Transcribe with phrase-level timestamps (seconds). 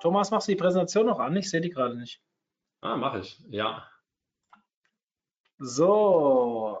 [0.00, 1.36] Thomas, machst du die Präsentation noch an?
[1.36, 2.20] Ich sehe die gerade nicht.
[2.80, 3.86] Ah, mache ich, ja.
[5.58, 6.78] So,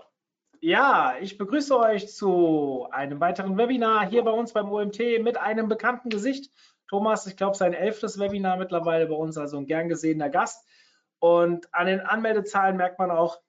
[0.60, 5.68] ja, ich begrüße euch zu einem weiteren Webinar hier bei uns beim OMT mit einem
[5.68, 6.52] bekannten Gesicht.
[6.88, 10.66] Thomas, ich glaube, sein elftes Webinar mittlerweile bei uns, also ein gern gesehener Gast.
[11.20, 13.40] Und an den Anmeldezahlen merkt man auch,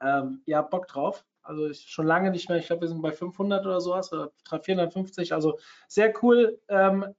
[0.00, 1.24] ähm, ihr habt Bock drauf.
[1.42, 4.30] Also ich, schon lange nicht mehr, ich glaube, wir sind bei 500 oder sowas, oder
[4.62, 5.58] 450, also
[5.88, 6.60] sehr cool.
[6.68, 7.14] Ähm,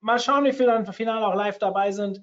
[0.00, 2.22] mal schauen, wie viele dann im Finale auch live dabei sind.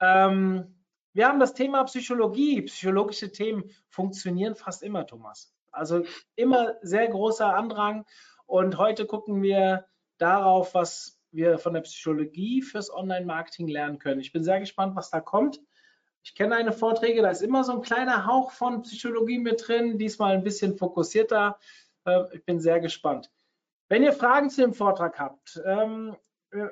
[0.00, 0.74] Ähm,
[1.12, 2.62] wir haben das Thema Psychologie.
[2.62, 5.54] Psychologische Themen funktionieren fast immer, Thomas.
[5.70, 6.04] Also
[6.36, 8.04] immer sehr großer Andrang.
[8.46, 9.86] Und heute gucken wir
[10.18, 14.20] darauf, was wir von der Psychologie fürs Online-Marketing lernen können.
[14.20, 15.60] Ich bin sehr gespannt, was da kommt.
[16.24, 19.98] Ich kenne eine Vorträge, da ist immer so ein kleiner Hauch von Psychologie mit drin,
[19.98, 21.58] diesmal ein bisschen fokussierter.
[22.04, 23.30] Äh, ich bin sehr gespannt.
[23.88, 26.16] Wenn ihr Fragen zu dem Vortrag habt, ähm,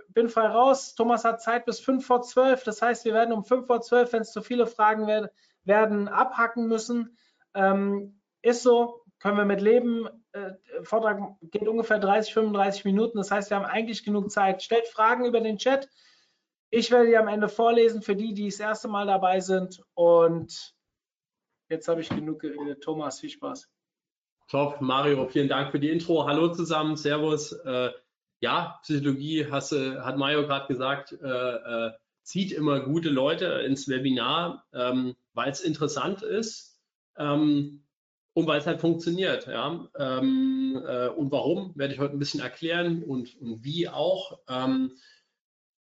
[0.08, 0.94] bin frei raus.
[0.94, 2.64] Thomas hat Zeit bis 5 vor 12.
[2.64, 5.28] Das heißt, wir werden um 5 vor 12, wenn es zu viele Fragen werden,
[5.64, 7.16] werden abhacken müssen.
[7.54, 10.08] Ähm, ist so, können wir mit leben.
[10.32, 13.18] Äh, Vortrag geht ungefähr 30, 35 Minuten.
[13.18, 14.62] Das heißt, wir haben eigentlich genug Zeit.
[14.62, 15.88] Stellt Fragen über den Chat.
[16.70, 19.82] Ich werde die am Ende vorlesen für die, die das erste Mal dabei sind.
[19.94, 20.74] Und
[21.68, 22.82] jetzt habe ich genug geredet.
[22.82, 23.68] Thomas, viel Spaß.
[24.48, 26.26] Top, Mario, vielen Dank für die Intro.
[26.26, 27.52] Hallo zusammen, Servus.
[27.52, 27.90] Äh,
[28.40, 34.64] ja, Psychologie hast, hat Mario gerade gesagt, äh, äh, zieht immer gute Leute ins Webinar,
[34.72, 36.80] ähm, weil es interessant ist
[37.16, 37.84] ähm,
[38.34, 39.46] und weil es halt funktioniert.
[39.46, 39.88] Ja?
[39.98, 44.38] Ähm, äh, und warum, werde ich heute ein bisschen erklären und, und wie auch.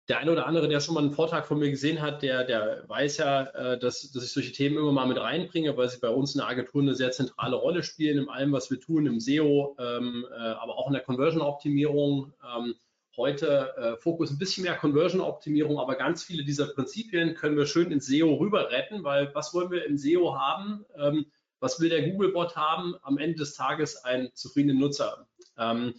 [0.09, 2.85] Der eine oder andere, der schon mal einen Vortrag von mir gesehen hat, der, der
[2.89, 6.09] weiß ja, äh, dass, dass ich solche Themen immer mal mit reinbringe, weil sie bei
[6.09, 9.21] uns in der Agentur eine sehr zentrale Rolle spielen in allem, was wir tun, im
[9.21, 12.33] SEO, ähm, äh, aber auch in der Conversion-Optimierung.
[12.57, 12.75] Ähm,
[13.17, 17.93] heute äh, Fokus ein bisschen mehr Conversion-Optimierung, aber ganz viele dieser Prinzipien können wir schön
[17.93, 20.85] ins SEO rüber retten, weil was wollen wir im SEO haben?
[20.97, 21.27] Ähm,
[21.61, 22.97] was will der Googlebot haben?
[23.03, 25.29] Am Ende des Tages einen zufriedenen Nutzer.
[25.57, 25.95] Ähm,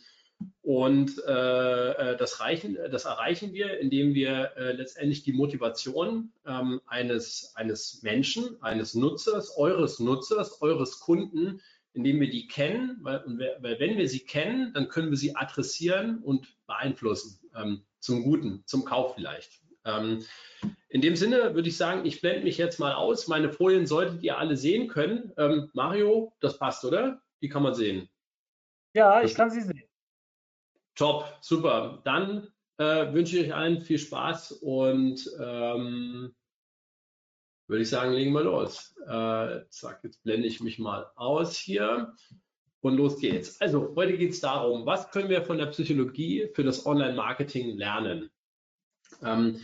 [0.62, 6.82] und äh, äh, das, reichen, das, erreichen wir, indem wir äh, letztendlich die Motivation ähm,
[6.88, 11.62] eines, eines Menschen, eines Nutzers, eures Nutzers, eures Kunden,
[11.94, 13.24] indem wir die kennen, weil,
[13.60, 18.64] weil, wenn wir sie kennen, dann können wir sie adressieren und beeinflussen, ähm, zum Guten,
[18.66, 19.62] zum Kauf vielleicht.
[19.86, 20.24] Ähm,
[20.90, 23.28] in dem Sinne würde ich sagen, ich blende mich jetzt mal aus.
[23.28, 25.34] Meine Folien solltet ihr alle sehen können.
[25.38, 27.22] Ähm, Mario, das passt, oder?
[27.42, 28.10] Die kann man sehen.
[28.94, 29.73] Ja, ich kann sie sehen.
[30.96, 32.02] Top, super.
[32.04, 36.36] Dann äh, wünsche ich euch allen viel Spaß und ähm,
[37.68, 38.96] würde ich sagen, legen wir los.
[39.08, 42.14] Äh, zack, jetzt blende ich mich mal aus hier
[42.82, 43.60] und los geht's.
[43.62, 48.30] Also heute geht es darum, was können wir von der Psychologie für das Online-Marketing lernen?
[49.24, 49.60] Ähm,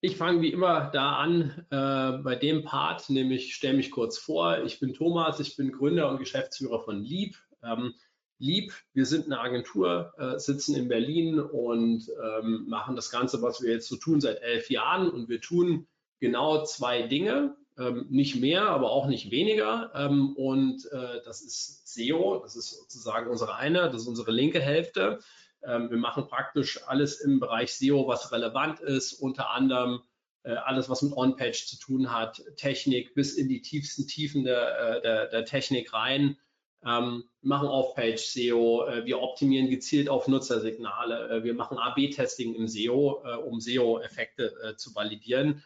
[0.00, 4.62] ich fange wie immer da an äh, bei dem Part, nämlich stelle mich kurz vor.
[4.64, 7.36] Ich bin Thomas, ich bin Gründer und Geschäftsführer von Lieb.
[7.62, 7.94] Ähm,
[8.40, 8.72] lieb.
[8.92, 13.70] Wir sind eine Agentur, äh, sitzen in Berlin und ähm, machen das Ganze, was wir
[13.72, 15.08] jetzt so tun, seit elf Jahren.
[15.08, 15.86] Und wir tun
[16.18, 19.92] genau zwei Dinge, ähm, nicht mehr, aber auch nicht weniger.
[19.94, 24.60] Ähm, und äh, das ist SEO, das ist sozusagen unsere eine, das ist unsere linke
[24.60, 25.20] Hälfte.
[25.62, 30.02] Ähm, wir machen praktisch alles im Bereich SEO, was relevant ist, unter anderem
[30.42, 34.78] äh, alles, was mit On-Page zu tun hat, Technik bis in die tiefsten Tiefen der,
[34.78, 36.38] äh, der, der Technik rein
[36.84, 43.22] ähm, machen Off-Page-SEO, äh, wir optimieren gezielt auf Nutzersignale, äh, wir machen AB-Testing im SEO,
[43.24, 45.62] äh, um SEO-Effekte äh, zu validieren.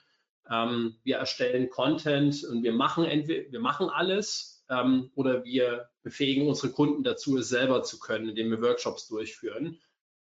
[0.51, 6.49] Ähm, wir erstellen Content und wir machen entweder wir machen alles ähm, oder wir befähigen
[6.49, 9.79] unsere Kunden dazu, es selber zu können, indem wir Workshops durchführen.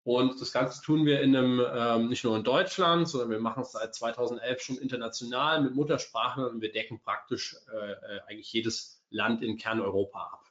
[0.04, 3.62] Und das Ganze tun wir in einem, ähm, nicht nur in Deutschland, sondern wir machen
[3.62, 9.02] es seit 2011 schon international mit Muttersprachen und wir decken praktisch äh, äh eigentlich jedes
[9.10, 10.45] Land in Kerneuropa ab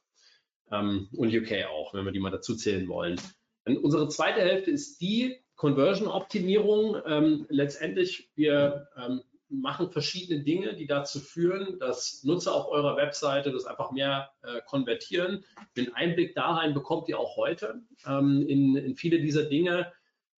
[0.72, 3.20] ähm, und UK auch, wenn wir die mal dazu zählen wollen.
[3.66, 6.98] Und unsere zweite Hälfte ist die Conversion-Optimierung.
[7.06, 13.52] Ähm, letztendlich, wir ähm, machen verschiedene Dinge, die dazu führen, dass Nutzer auf eurer Webseite
[13.52, 15.44] das einfach mehr äh, konvertieren.
[15.78, 19.92] Den Einblick da rein bekommt ihr auch heute ähm, in, in, viele dieser Dinge.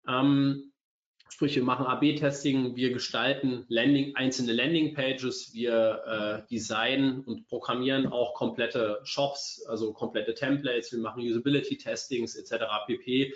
[0.08, 0.72] Ähm,
[1.28, 8.36] Sprich, wir machen AB-Testing, wir gestalten Landing, einzelne Landing-Pages, wir äh, designen und programmieren auch
[8.36, 12.66] komplette Shops, also komplette Templates, wir machen Usability-Testings etc.
[12.88, 13.34] pp.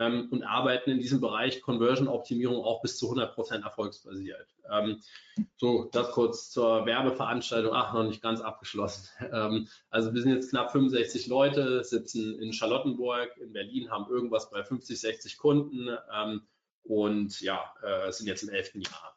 [0.00, 4.46] Ähm, und arbeiten in diesem Bereich Conversion-Optimierung auch bis zu 100% erfolgsbasiert.
[4.70, 5.00] Ähm,
[5.56, 7.72] so, das kurz zur Werbeveranstaltung.
[7.74, 9.08] Ach, noch nicht ganz abgeschlossen.
[9.32, 14.50] Ähm, also wir sind jetzt knapp 65 Leute, sitzen in Charlottenburg, in Berlin, haben irgendwas
[14.50, 16.42] bei 50, 60 Kunden ähm,
[16.84, 19.16] und ja, äh, sind jetzt im elften Jahr.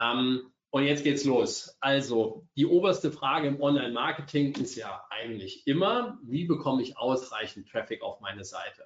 [0.00, 1.76] Ähm, und jetzt geht's los.
[1.80, 8.02] Also die oberste Frage im Online-Marketing ist ja eigentlich immer, wie bekomme ich ausreichend Traffic
[8.02, 8.84] auf meine Seite?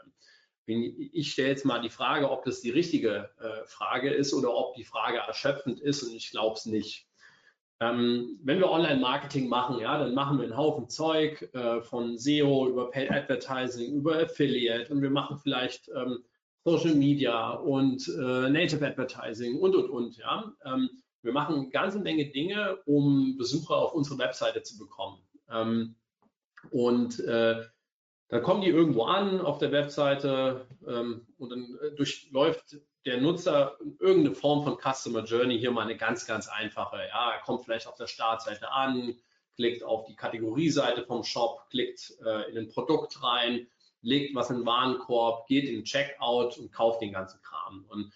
[0.67, 4.77] Ich stelle jetzt mal die Frage, ob das die richtige äh, Frage ist oder ob
[4.77, 7.09] die Frage erschöpfend ist und ich glaube es nicht.
[7.81, 12.69] Ähm, wenn wir Online-Marketing machen, ja, dann machen wir einen Haufen Zeug äh, von SEO
[12.69, 16.23] über Paid Advertising, über Affiliate und wir machen vielleicht ähm,
[16.65, 20.17] Social Media und äh, Native Advertising und, und, und.
[20.19, 20.53] Ja.
[20.65, 20.91] Ähm,
[21.23, 25.19] wir machen eine ganze Menge Dinge, um Besucher auf unsere Webseite zu bekommen.
[25.51, 25.97] Ähm,
[26.71, 27.63] und äh,
[28.29, 33.79] dann kommen die irgendwo an auf der Webseite ähm, und dann äh, durchläuft der Nutzer
[33.99, 36.99] irgendeine Form von Customer Journey, hier mal eine ganz, ganz einfache.
[37.09, 39.17] Ja, er kommt vielleicht auf der Startseite an,
[39.57, 43.67] klickt auf die Kategorieseite vom Shop, klickt äh, in ein Produkt rein,
[44.03, 47.85] legt was in den Warenkorb, geht in den Checkout und kauft den ganzen Kram.
[47.89, 48.13] Und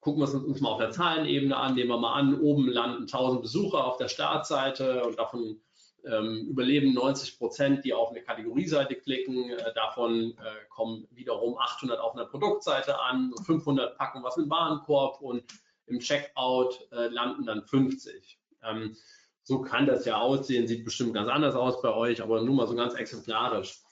[0.00, 3.02] gucken wir es uns mal auf der Zahlenebene an, nehmen wir mal an, oben landen
[3.02, 5.60] 1000 Besucher auf der Startseite und davon
[6.04, 9.50] ähm, überleben 90 Prozent, die auf eine Kategorieseite klicken.
[9.50, 14.50] Äh, davon äh, kommen wiederum 800 auf einer Produktseite an, 500 packen was in den
[14.50, 15.44] Warenkorb und
[15.86, 18.38] im Checkout äh, landen dann 50.
[18.64, 18.96] Ähm,
[19.44, 22.66] so kann das ja aussehen, sieht bestimmt ganz anders aus bei euch, aber nur mal
[22.66, 23.82] so ganz exemplarisch.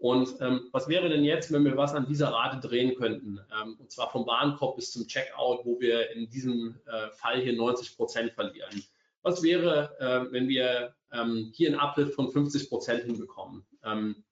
[0.00, 3.38] Und ähm, was wäre denn jetzt, wenn wir was an dieser Rate drehen könnten?
[3.62, 7.52] Ähm, und zwar vom Warenkorb bis zum Checkout, wo wir in diesem äh, Fall hier
[7.52, 8.82] 90 Prozent verlieren.
[9.20, 13.66] Was wäre, äh, wenn wir ähm, hier einen Uplift von 50 Prozent hinbekommen?
[13.84, 14.24] Ähm,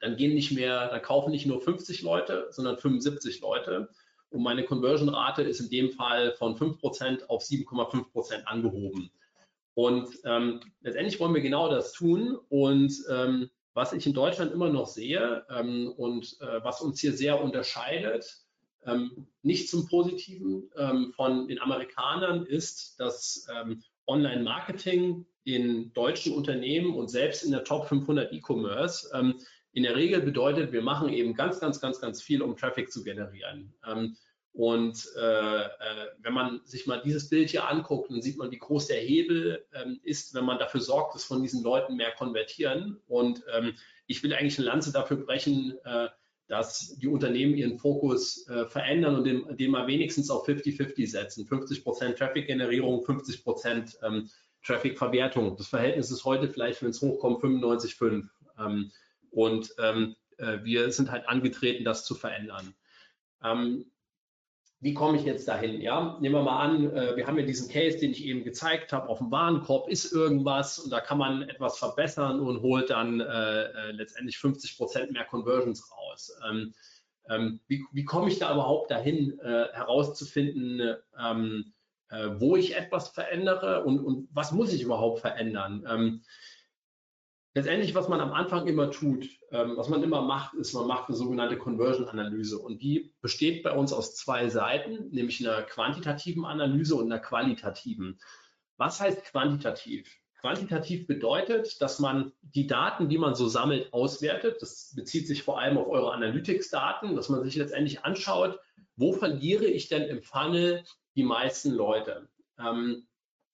[0.00, 3.90] dann gehen nicht mehr, dann kaufen nicht nur 50 Leute, sondern 75 Leute.
[4.30, 9.12] Und meine Conversion-Rate ist in dem Fall von 5 Prozent auf 7,5 Prozent angehoben.
[9.74, 12.36] Und ähm, letztendlich wollen wir genau das tun.
[12.48, 17.12] Und ähm, was ich in Deutschland immer noch sehe ähm, und äh, was uns hier
[17.12, 18.38] sehr unterscheidet,
[18.86, 26.94] ähm, nicht zum Positiven ähm, von den Amerikanern, ist, dass ähm, Online-Marketing in deutschen Unternehmen
[26.94, 29.38] und selbst in der Top 500 E-Commerce ähm,
[29.72, 33.02] in der Regel bedeutet, wir machen eben ganz, ganz, ganz, ganz viel, um Traffic zu
[33.02, 33.74] generieren.
[34.54, 35.68] Und äh, äh,
[36.22, 39.66] wenn man sich mal dieses Bild hier anguckt, dann sieht man, wie groß der Hebel
[39.74, 43.00] ähm, ist, wenn man dafür sorgt, dass von diesen Leuten mehr konvertieren.
[43.08, 43.74] Und ähm,
[44.06, 46.08] ich will eigentlich eine Lanze dafür brechen, äh,
[46.46, 51.46] dass die Unternehmen ihren Fokus äh, verändern und den, den mal wenigstens auf 50-50 setzen.
[51.46, 54.30] 50 Prozent Traffic-Generierung, 50 Prozent ähm,
[54.64, 55.56] Traffic-Verwertung.
[55.56, 58.28] Das Verhältnis ist heute vielleicht, wenn es hochkommt, 95-5.
[58.60, 58.92] Ähm,
[59.30, 62.72] und ähm, äh, wir sind halt angetreten, das zu verändern.
[63.42, 63.86] Ähm,
[64.84, 65.80] wie komme ich jetzt dahin?
[65.80, 68.92] Ja, nehmen wir mal an, äh, wir haben ja diesen Case, den ich eben gezeigt
[68.92, 73.18] habe, auf dem Warenkorb ist irgendwas und da kann man etwas verbessern und holt dann
[73.18, 76.38] äh, äh letztendlich 50 Prozent mehr Conversions raus.
[76.46, 76.74] Ähm,
[77.30, 81.72] ähm, wie, wie komme ich da überhaupt dahin, äh, herauszufinden, ähm,
[82.10, 86.20] äh, wo ich etwas verändere und, und, was muss ich überhaupt verändern?
[87.56, 91.08] Letztendlich, was man am Anfang immer tut, ähm, was man immer macht, ist, man macht
[91.08, 92.58] eine sogenannte Conversion-Analyse.
[92.58, 98.18] Und die besteht bei uns aus zwei Seiten, nämlich einer quantitativen Analyse und einer qualitativen.
[98.76, 100.12] Was heißt quantitativ?
[100.40, 104.60] Quantitativ bedeutet, dass man die Daten, die man so sammelt, auswertet.
[104.60, 108.58] Das bezieht sich vor allem auf eure Analytics-Daten, dass man sich letztendlich anschaut,
[108.96, 110.82] wo verliere ich denn im Funnel
[111.14, 112.28] die meisten Leute?
[112.58, 113.06] Ähm,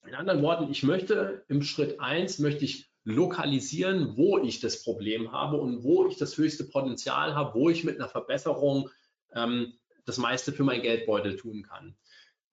[0.06, 5.32] in anderen Worten, ich möchte im Schritt eins möchte ich lokalisieren, wo ich das Problem
[5.32, 8.90] habe und wo ich das höchste Potenzial habe, wo ich mit einer Verbesserung
[9.34, 11.96] ähm, das meiste für mein Geldbeutel tun kann.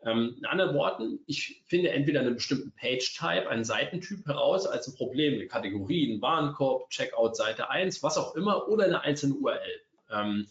[0.04, 4.96] Ähm, in anderen Worten, ich finde entweder einen bestimmten Page-Type, einen Seitentyp heraus als ein
[4.96, 9.82] Problem, eine Kategorie, einen Warenkorb, Checkout Seite 1, was auch immer, oder eine einzelne URL.
[10.12, 10.48] Ähm,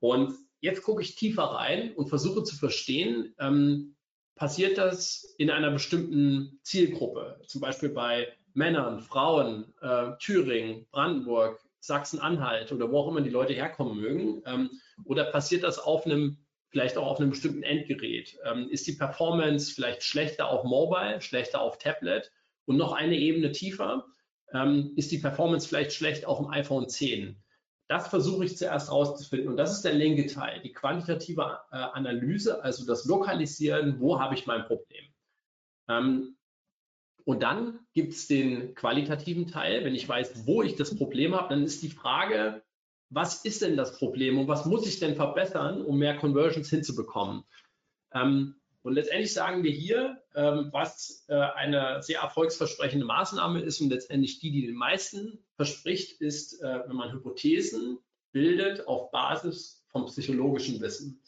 [0.00, 3.96] und jetzt gucke ich tiefer rein und versuche zu verstehen, ähm,
[4.36, 12.72] passiert das in einer bestimmten Zielgruppe, zum Beispiel bei Männern, Frauen, äh, Thüringen, Brandenburg, Sachsen-Anhalt
[12.72, 14.42] oder wo auch immer die Leute herkommen mögen?
[14.46, 14.70] Ähm,
[15.04, 16.38] oder passiert das auf einem,
[16.70, 18.36] vielleicht auch auf einem bestimmten Endgerät?
[18.44, 22.32] Ähm, ist die Performance vielleicht schlechter auf Mobile, schlechter auf Tablet?
[22.66, 24.04] Und noch eine Ebene tiefer,
[24.52, 27.42] ähm, ist die Performance vielleicht schlecht auf dem iPhone 10?
[27.88, 29.48] das versuche ich zuerst herauszufinden.
[29.48, 34.34] Und das ist der linke Teil, die quantitative äh, Analyse, also das Lokalisieren, wo habe
[34.34, 35.06] ich mein Problem.
[35.88, 36.36] Ähm,
[37.28, 39.84] und dann gibt es den qualitativen Teil.
[39.84, 42.62] Wenn ich weiß, wo ich das Problem habe, dann ist die Frage,
[43.10, 47.44] was ist denn das Problem und was muss ich denn verbessern, um mehr Conversions hinzubekommen?
[48.14, 53.90] Ähm, und letztendlich sagen wir hier, ähm, was äh, eine sehr erfolgsversprechende Maßnahme ist und
[53.90, 57.98] letztendlich die, die den meisten verspricht, ist, äh, wenn man Hypothesen
[58.32, 61.22] bildet auf Basis von psychologischem Wissen.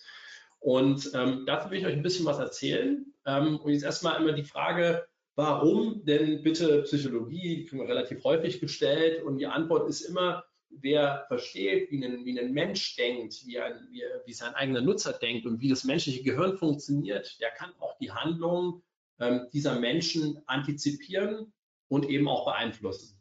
[0.61, 3.05] Und ähm, dazu will ich euch ein bisschen was erzählen.
[3.27, 5.07] Ähm, und jetzt erstmal immer die Frage,
[5.41, 7.57] warum denn bitte Psychologie?
[7.57, 9.25] Die kriegen wir relativ häufig gestellt.
[9.25, 13.89] Und die Antwort ist immer, wer versteht, wie ein, wie ein Mensch denkt, wie, ein,
[13.91, 17.97] wie, wie, sein eigener Nutzer denkt und wie das menschliche Gehirn funktioniert, der kann auch
[17.99, 18.83] die Handlungen
[19.19, 21.53] ähm, dieser Menschen antizipieren
[21.89, 23.19] und eben auch beeinflussen.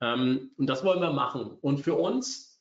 [0.00, 1.58] Ähm, und das wollen wir machen.
[1.60, 2.53] Und für uns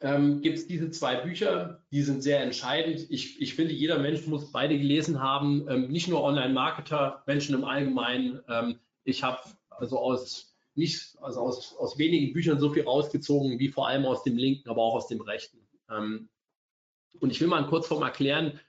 [0.00, 3.06] ähm, gibt es diese zwei Bücher, die sind sehr entscheidend.
[3.10, 7.64] Ich, ich finde, jeder Mensch muss beide gelesen haben, ähm, nicht nur Online-Marketer, Menschen im
[7.64, 8.40] Allgemeinen.
[8.48, 9.40] Ähm, ich habe
[9.70, 14.22] also aus nicht, also aus, aus wenigen Büchern so viel rausgezogen, wie vor allem aus
[14.24, 15.58] dem linken, aber auch aus dem rechten.
[15.90, 16.28] Ähm,
[17.20, 18.60] und ich will mal in Kurzform erklären,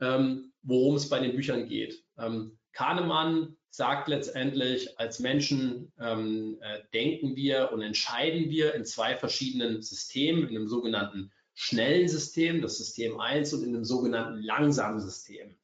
[0.00, 2.04] ähm, worum es bei den Büchern geht.
[2.18, 9.14] Ähm, Kahnemann sagt letztendlich, als Menschen ähm, äh, denken wir und entscheiden wir in zwei
[9.14, 14.98] verschiedenen Systemen, in einem sogenannten schnellen System, das System 1, und in einem sogenannten langsamen
[14.98, 15.54] System.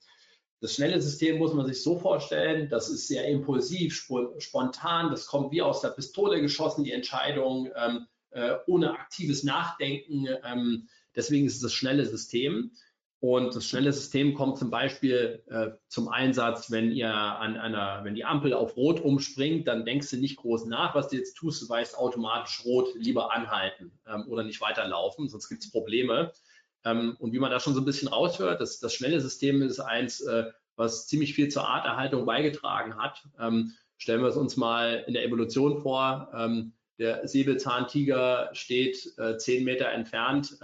[0.61, 4.07] Das schnelle System muss man sich so vorstellen, das ist sehr impulsiv,
[4.39, 10.29] spontan, das kommt wie aus der Pistole geschossen, die Entscheidung, ähm, äh, ohne aktives Nachdenken.
[10.45, 12.73] Ähm, deswegen ist es das schnelle System.
[13.23, 18.17] Und das schnelle System kommt zum Beispiel äh, zum Einsatz, wenn ihr an einer, wenn
[18.17, 21.63] die Ampel auf Rot umspringt, dann denkst du nicht groß nach, was du jetzt tust,
[21.63, 26.33] du weißt automatisch Rot lieber anhalten ähm, oder nicht weiterlaufen, sonst gibt es Probleme.
[26.85, 29.79] Ähm, und wie man da schon so ein bisschen raushört, das, das schnelle System ist
[29.79, 33.23] eins, äh, was ziemlich viel zur Arterhaltung beigetragen hat.
[33.39, 36.33] Ähm, stellen wir es uns mal in der Evolution vor.
[36.35, 40.59] Ähm, der Säbelzahntiger steht äh, zehn Meter entfernt.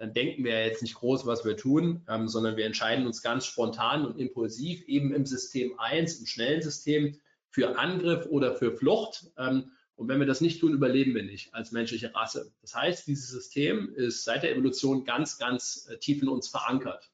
[0.00, 3.44] Dann denken wir jetzt nicht groß, was wir tun, ähm, sondern wir entscheiden uns ganz
[3.44, 9.26] spontan und impulsiv eben im System 1, im schnellen System für Angriff oder für Flucht.
[9.36, 12.50] Ähm, und wenn wir das nicht tun, überleben wir nicht als menschliche Rasse.
[12.62, 17.10] Das heißt, dieses System ist seit der Evolution ganz, ganz äh, tief in uns verankert.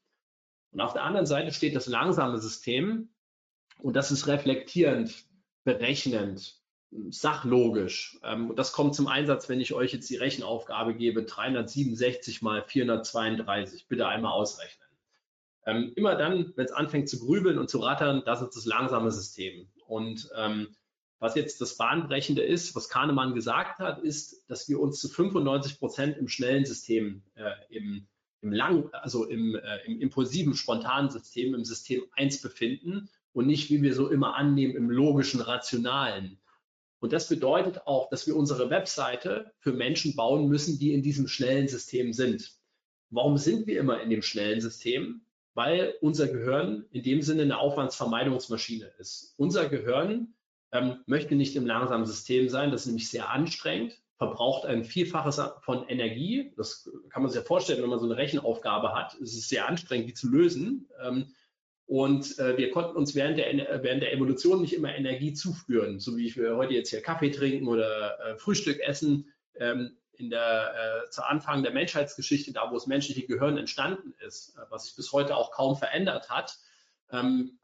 [0.70, 3.08] Und auf der anderen Seite steht das langsame System
[3.78, 5.24] und das ist reflektierend,
[5.64, 6.55] berechnend,
[7.10, 8.18] sachlogisch.
[8.22, 13.86] Ähm, das kommt zum Einsatz, wenn ich euch jetzt die Rechenaufgabe gebe, 367 mal 432.
[13.88, 14.86] Bitte einmal ausrechnen.
[15.66, 19.10] Ähm, immer dann, wenn es anfängt zu grübeln und zu rattern, das ist das langsame
[19.10, 19.68] System.
[19.86, 20.68] Und ähm,
[21.18, 25.78] was jetzt das Bahnbrechende ist, was Kahnemann gesagt hat, ist, dass wir uns zu 95
[25.78, 28.06] Prozent im schnellen System, äh, im,
[28.42, 33.70] im lang, also im, äh, im impulsiven, spontanen System, im System 1 befinden und nicht,
[33.70, 36.38] wie wir so immer annehmen, im logischen, rationalen.
[37.06, 41.28] Und das bedeutet auch, dass wir unsere Webseite für Menschen bauen müssen, die in diesem
[41.28, 42.50] schnellen System sind.
[43.10, 45.20] Warum sind wir immer in dem schnellen System?
[45.54, 49.34] Weil unser Gehirn in dem Sinne eine Aufwandsvermeidungsmaschine ist.
[49.36, 50.34] Unser Gehirn
[50.72, 52.72] ähm, möchte nicht im langsamen System sein.
[52.72, 56.54] Das ist nämlich sehr anstrengend, verbraucht ein Vielfaches von Energie.
[56.56, 59.14] Das kann man sich ja vorstellen, wenn man so eine Rechenaufgabe hat.
[59.22, 60.88] Es ist sehr anstrengend, die zu lösen.
[61.00, 61.32] Ähm,
[61.86, 66.16] und äh, wir konnten uns während der, während der Evolution nicht immer Energie zuführen, so
[66.16, 69.32] wie wir heute jetzt hier Kaffee trinken oder äh, Frühstück essen.
[69.54, 74.56] Ähm, in der, äh, zu Anfang der Menschheitsgeschichte, da wo das menschliche Gehirn entstanden ist,
[74.56, 76.56] äh, was sich bis heute auch kaum verändert hat,
[77.10, 77.58] ähm,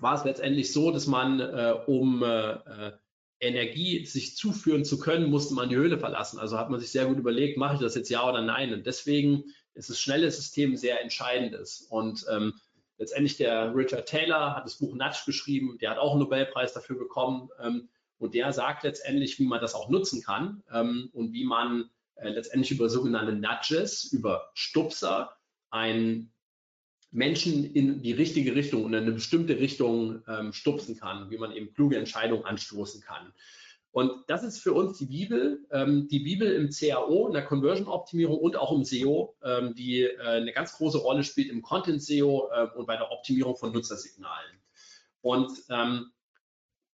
[0.00, 2.92] war es letztendlich so, dass man, äh, um äh,
[3.40, 6.38] Energie sich zuführen zu können, musste man die Höhle verlassen.
[6.38, 8.72] Also hat man sich sehr gut überlegt, mache ich das jetzt ja oder nein?
[8.72, 11.82] Und deswegen ist das schnelle System sehr entscheidendes.
[11.90, 12.54] Und ähm,
[13.02, 16.96] letztendlich der Richard Taylor hat das Buch Nudge geschrieben, der hat auch einen Nobelpreis dafür
[16.96, 17.48] bekommen.
[17.60, 21.90] Ähm, und der sagt letztendlich, wie man das auch nutzen kann ähm, und wie man
[22.14, 25.36] äh, letztendlich über sogenannte Nudges, über Stupser,
[25.70, 26.30] ein
[27.10, 31.50] Menschen in die richtige Richtung und in eine bestimmte Richtung ähm, stupsen kann, wie man
[31.50, 33.32] eben kluge Entscheidungen anstoßen kann.
[33.92, 38.38] Und das ist für uns die Bibel, ähm, die Bibel im CAO, in der Conversion-Optimierung
[38.38, 42.68] und auch im SEO, ähm, die äh, eine ganz große Rolle spielt im Content-SEO äh,
[42.74, 44.62] und bei der Optimierung von Nutzersignalen.
[45.20, 46.10] Und ähm,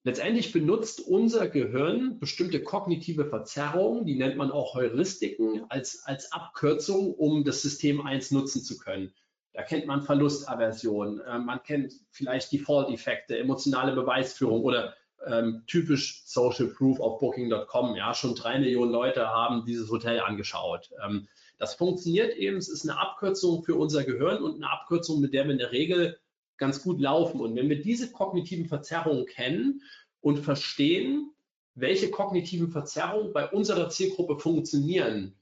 [0.02, 7.14] letztendlich benutzt unser Gehirn bestimmte kognitive Verzerrungen, die nennt man auch Heuristiken, als, als Abkürzung,
[7.14, 9.14] um das System 1 nutzen zu können.
[9.52, 14.94] Da kennt man Verlustaversion, äh, man kennt vielleicht Default-Effekte, emotionale Beweisführung oder
[15.26, 17.96] ähm, typisch Social Proof auf Booking.com.
[17.96, 20.90] Ja, schon drei Millionen Leute haben dieses Hotel angeschaut.
[21.04, 22.56] Ähm, das funktioniert eben.
[22.56, 25.72] Es ist eine Abkürzung für unser Gehirn und eine Abkürzung, mit der wir in der
[25.72, 26.18] Regel
[26.56, 27.40] ganz gut laufen.
[27.40, 29.82] Und wenn wir diese kognitiven Verzerrungen kennen
[30.20, 31.32] und verstehen,
[31.74, 35.34] welche kognitiven Verzerrungen bei unserer Zielgruppe funktionieren,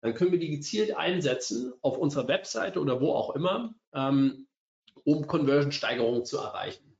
[0.00, 4.46] dann können wir die gezielt einsetzen auf unserer Webseite oder wo auch immer, ähm,
[5.04, 6.91] um Conversion-Steigerungen zu erreichen.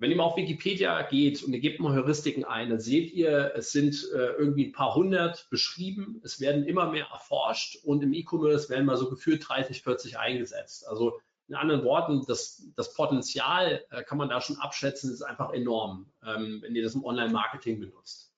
[0.00, 3.52] Wenn ihr mal auf Wikipedia geht und ihr gebt mal Heuristiken ein, dann seht ihr,
[3.54, 6.22] es sind äh, irgendwie ein paar hundert beschrieben.
[6.24, 10.88] Es werden immer mehr erforscht und im E-Commerce werden mal so gefühlt 30, 40 eingesetzt.
[10.88, 15.52] Also in anderen Worten, das, das Potenzial äh, kann man da schon abschätzen, ist einfach
[15.52, 18.29] enorm, ähm, wenn ihr das im Online-Marketing benutzt.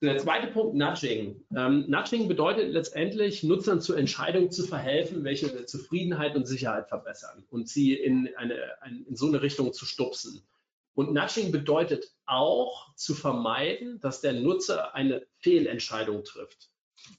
[0.00, 1.44] Der zweite Punkt, Nudging.
[1.56, 7.68] Ähm, Nudging bedeutet letztendlich, Nutzern zur Entscheidung zu verhelfen, welche Zufriedenheit und Sicherheit verbessern und
[7.68, 10.46] sie in, eine, ein, in so eine Richtung zu stupsen.
[10.94, 16.70] Und Nudging bedeutet auch zu vermeiden, dass der Nutzer eine Fehlentscheidung trifft.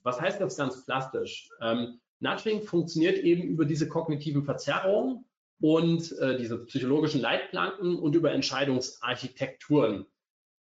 [0.04, 1.50] Was heißt das ganz plastisch?
[1.62, 5.26] Ähm, Nudging funktioniert eben über diese kognitiven Verzerrungen
[5.60, 10.06] und äh, diese psychologischen Leitplanken und über Entscheidungsarchitekturen.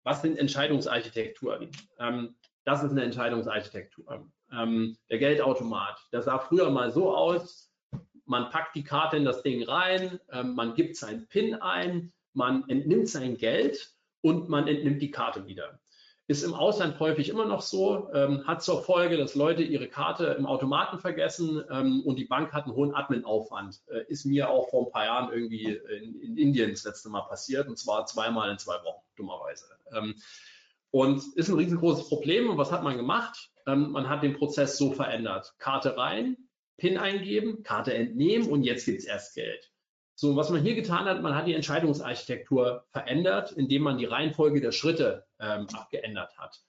[0.03, 1.71] Was sind Entscheidungsarchitekturen?
[1.99, 4.31] Ähm, das ist eine Entscheidungsarchitektur.
[4.53, 7.73] Ähm, der Geldautomat, der sah früher mal so aus,
[8.25, 12.69] man packt die Karte in das Ding rein, ähm, man gibt sein PIN ein, man
[12.69, 15.81] entnimmt sein Geld und man entnimmt die Karte wieder.
[16.31, 20.27] Ist im Ausland häufig immer noch so, ähm, hat zur Folge, dass Leute ihre Karte
[20.39, 23.81] im Automaten vergessen ähm, und die Bank hat einen hohen Admin-Aufwand.
[23.89, 27.23] Äh, ist mir auch vor ein paar Jahren irgendwie in, in, Indien das letzte Mal
[27.23, 29.65] passiert und zwar zweimal in zwei Wochen, dummerweise.
[29.93, 30.15] Ähm,
[30.93, 32.49] und ist ein riesengroßes Problem.
[32.49, 33.51] Und was hat man gemacht?
[33.67, 35.55] Ähm, man hat den Prozess so verändert.
[35.59, 36.37] Karte rein,
[36.77, 39.70] PIN eingeben, Karte entnehmen und jetzt gibt es erst Geld.
[40.21, 44.61] So, was man hier getan hat, man hat die Entscheidungsarchitektur verändert, indem man die Reihenfolge
[44.61, 46.61] der Schritte ähm, abgeändert hat.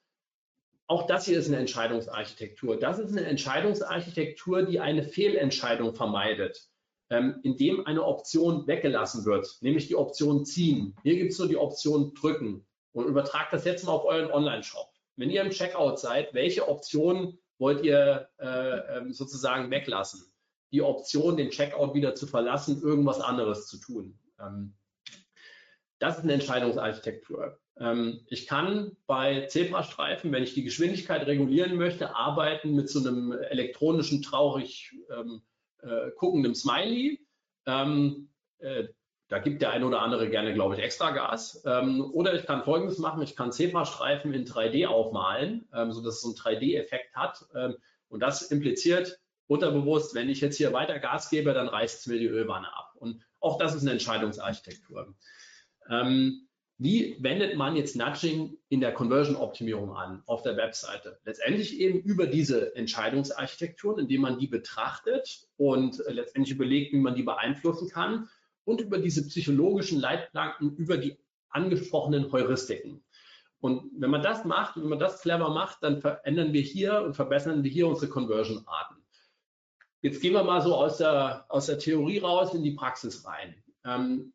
[0.88, 2.80] Auch das hier ist eine Entscheidungsarchitektur.
[2.80, 6.70] Das ist eine Entscheidungsarchitektur, die eine Fehlentscheidung vermeidet,
[7.10, 10.96] ähm, indem eine Option weggelassen wird, nämlich die Option ziehen.
[11.04, 12.66] Hier gibt es nur die Option drücken.
[12.94, 14.88] Und übertragt das jetzt mal auf euren Online-Shop.
[15.18, 20.31] Wenn ihr im Checkout seid, welche Option wollt ihr äh, ähm, sozusagen weglassen?
[20.72, 24.18] Die Option, den Checkout wieder zu verlassen, irgendwas anderes zu tun.
[24.40, 24.74] Ähm,
[26.00, 27.60] das ist eine Entscheidungsarchitektur.
[27.78, 33.32] Ähm, ich kann bei Zebrastreifen, wenn ich die Geschwindigkeit regulieren möchte, arbeiten mit so einem
[33.32, 35.42] elektronischen, traurig ähm,
[35.82, 37.26] äh, guckenden Smiley.
[37.66, 38.30] Ähm,
[38.60, 38.88] äh,
[39.30, 41.64] da gibt der eine oder andere gerne, glaube ich, extra Gas.
[41.66, 43.22] Ähm, oder ich kann Folgendes machen.
[43.22, 47.46] Ich kann Zebrastreifen in 3D aufmalen, ähm, sodass es so einen 3D-Effekt hat.
[47.56, 47.78] Ähm,
[48.10, 49.21] und das impliziert,
[49.52, 52.94] unterbewusst, wenn ich jetzt hier weiter Gas gebe, dann reißt es mir die Ölwanne ab.
[52.96, 55.14] Und auch das ist eine Entscheidungsarchitektur.
[55.90, 61.20] Ähm, wie wendet man jetzt Nudging in der Conversion-Optimierung an auf der Webseite?
[61.26, 67.24] Letztendlich eben über diese Entscheidungsarchitekturen, indem man die betrachtet und letztendlich überlegt, wie man die
[67.24, 68.30] beeinflussen kann
[68.64, 71.18] und über diese psychologischen Leitplanken, über die
[71.50, 73.04] angesprochenen Heuristiken.
[73.60, 77.16] Und wenn man das macht, wenn man das clever macht, dann verändern wir hier und
[77.16, 79.01] verbessern wir hier unsere Conversion-Arten.
[80.02, 83.56] Jetzt gehen wir mal so aus der, aus der Theorie raus in die Praxis rein.
[83.86, 84.34] Ähm,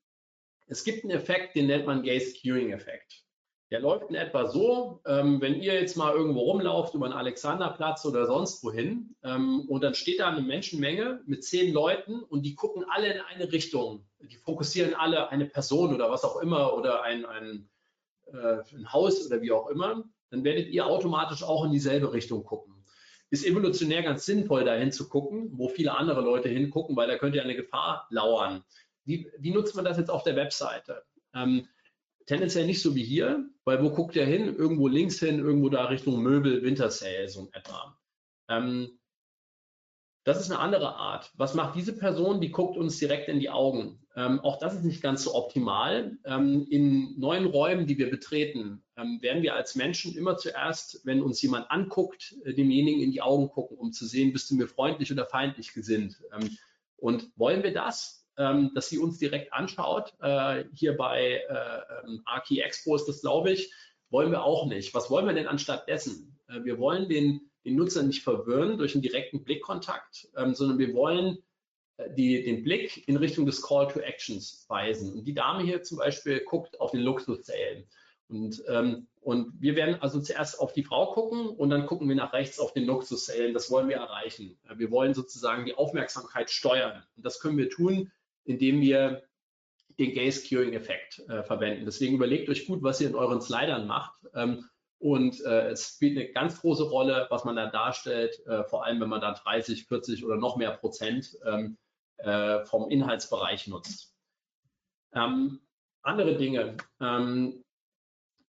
[0.67, 3.25] es gibt einen Effekt, den nennt man Gaze-Queuing-Effekt.
[3.73, 8.05] Der läuft in etwa so, ähm, wenn ihr jetzt mal irgendwo rumlauft über den Alexanderplatz
[8.05, 12.55] oder sonst wohin ähm, und dann steht da eine Menschenmenge mit zehn Leuten und die
[12.55, 14.07] gucken alle in eine Richtung.
[14.21, 17.69] Die fokussieren alle eine Person oder was auch immer oder ein, ein,
[18.27, 22.45] äh, ein Haus oder wie auch immer, dann werdet ihr automatisch auch in dieselbe Richtung
[22.45, 22.76] gucken
[23.31, 27.39] ist evolutionär ganz sinnvoll, dahin zu gucken, wo viele andere Leute hingucken, weil da könnte
[27.39, 28.65] ja eine Gefahr lauern.
[29.05, 31.05] Wie, wie nutzt man das jetzt auf der Webseite?
[31.35, 31.69] Ähm,
[32.27, 34.55] tendenziell nicht so wie hier, weil wo guckt ihr hin?
[34.55, 37.99] Irgendwo links hin, irgendwo da Richtung Möbel, Winter Sale, so etwa.
[38.49, 38.99] Ähm,
[40.27, 41.31] das ist eine andere Art.
[41.37, 42.41] Was macht diese Person?
[42.41, 44.05] Die guckt uns direkt in die Augen.
[44.17, 46.19] Ähm, auch das ist nicht ganz so optimal.
[46.25, 51.23] Ähm, in neuen Räumen, die wir betreten, ähm, werden wir als Menschen immer zuerst, wenn
[51.23, 54.67] uns jemand anguckt, äh, demjenigen in die Augen gucken, um zu sehen, bist du mir
[54.67, 56.21] freundlich oder feindlich gesinnt.
[56.35, 56.59] Ähm,
[56.97, 60.13] und wollen wir das, ähm, dass sie uns direkt anschaut?
[60.21, 63.73] Äh, hier bei äh, ähm, Arki Expo ist das, glaube ich,
[64.11, 64.93] wollen wir auch nicht.
[64.93, 66.37] Was wollen wir denn anstatt dessen?
[66.49, 70.95] Äh, wir wollen den den Nutzer nicht verwirren durch einen direkten Blickkontakt, ähm, sondern wir
[70.95, 71.39] wollen
[71.97, 75.13] äh, die, den Blick in Richtung des Call to Actions weisen.
[75.13, 77.85] Und die Dame hier zum Beispiel guckt auf den Luxus-Sale.
[78.29, 82.15] Und, ähm, und wir werden also zuerst auf die Frau gucken und dann gucken wir
[82.17, 83.53] nach rechts auf den Luxus-Sale.
[83.53, 84.57] Das wollen wir erreichen.
[84.77, 87.03] Wir wollen sozusagen die Aufmerksamkeit steuern.
[87.17, 88.13] Und das können wir tun,
[88.45, 89.25] indem wir
[89.99, 91.85] den Gaze-Queuing-Effekt äh, verwenden.
[91.85, 94.15] Deswegen überlegt euch gut, was ihr in euren Slidern macht.
[94.35, 98.85] Ähm, und äh, es spielt eine ganz große Rolle, was man da darstellt, äh, vor
[98.85, 101.77] allem wenn man da 30, 40 oder noch mehr Prozent ähm,
[102.19, 104.15] äh, vom Inhaltsbereich nutzt.
[105.15, 105.61] Ähm,
[106.03, 106.77] andere Dinge.
[107.01, 107.63] Ähm,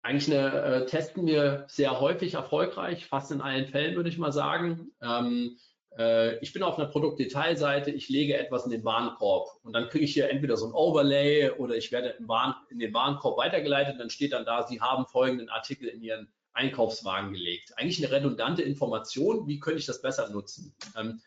[0.04, 4.32] eigentlich eine, äh, testen wir sehr häufig erfolgreich, fast in allen Fällen würde ich mal
[4.32, 4.92] sagen.
[5.02, 5.58] Ähm,
[5.98, 10.06] äh, ich bin auf einer Produktdetailseite, ich lege etwas in den Warenkorb und dann kriege
[10.06, 14.00] ich hier entweder so ein Overlay oder ich werde Waren, in den Warenkorb weitergeleitet und
[14.00, 17.78] dann steht dann da, Sie haben folgenden Artikel in Ihren Einkaufswagen gelegt.
[17.78, 20.76] Eigentlich eine redundante Information, wie könnte ich das besser nutzen?
[20.98, 21.22] Ähm,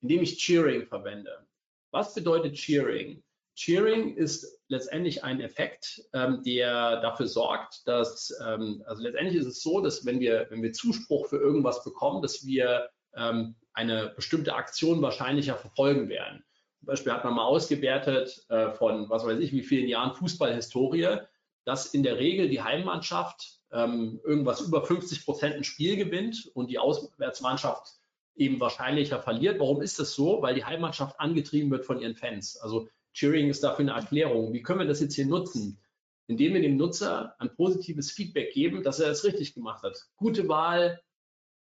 [0.00, 1.46] indem ich Cheering verwende.
[1.90, 3.22] Was bedeutet Cheering?
[3.56, 9.62] Cheering ist letztendlich ein Effekt, ähm, der dafür sorgt, dass, ähm, also letztendlich ist es
[9.62, 14.54] so, dass wenn wir, wenn wir Zuspruch für irgendwas bekommen, dass wir ähm, eine bestimmte
[14.54, 16.44] Aktion wahrscheinlicher verfolgen werden.
[16.80, 21.18] Zum Beispiel hat man mal ausgewertet äh, von, was weiß ich, wie vielen Jahren Fußballhistorie,
[21.66, 26.70] dass in der Regel die Heimmannschaft ähm, irgendwas über 50 Prozent ein Spiel gewinnt und
[26.70, 27.88] die Auswärtsmannschaft
[28.36, 29.58] eben wahrscheinlicher verliert.
[29.58, 30.42] Warum ist das so?
[30.42, 32.56] Weil die Heimmannschaft angetrieben wird von ihren Fans.
[32.56, 34.52] Also Cheering ist dafür eine Erklärung.
[34.52, 35.82] Wie können wir das jetzt hier nutzen?
[36.28, 39.98] Indem wir dem Nutzer ein positives Feedback geben, dass er es richtig gemacht hat.
[40.16, 41.02] Gute Wahl,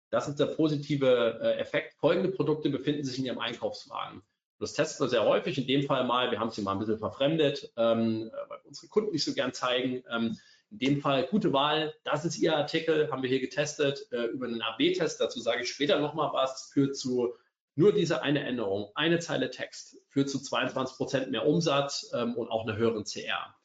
[0.09, 1.93] das ist der positive äh, Effekt.
[1.93, 4.21] Folgende Produkte befinden sich in Ihrem Einkaufswagen.
[4.59, 5.57] Das testen wir sehr häufig.
[5.57, 8.87] In dem Fall mal, wir haben es hier mal ein bisschen verfremdet, ähm, weil unsere
[8.87, 10.03] Kunden nicht so gern zeigen.
[10.11, 10.37] Ähm,
[10.71, 14.47] in dem Fall gute Wahl, das ist Ihr Artikel, haben wir hier getestet äh, über
[14.47, 15.21] einen AB-Test.
[15.21, 17.33] Dazu sage ich später nochmal was, führt zu
[17.75, 22.49] nur diese eine Änderung, eine Zeile Text, führt zu 22 Prozent mehr Umsatz ähm, und
[22.49, 23.55] auch einer höheren CR.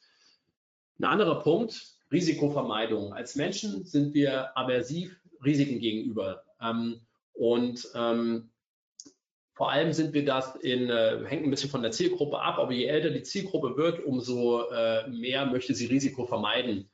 [0.99, 3.11] Ein anderer Punkt, Risikovermeidung.
[3.13, 6.43] Als Menschen sind wir aversiv Risiken gegenüber.
[6.61, 7.01] Ähm,
[7.33, 8.51] und ähm,
[9.55, 12.71] vor allem sind wir das in, äh, hängt ein bisschen von der Zielgruppe ab, aber
[12.71, 16.89] je älter die Zielgruppe wird, umso äh, mehr möchte sie Risiko vermeiden.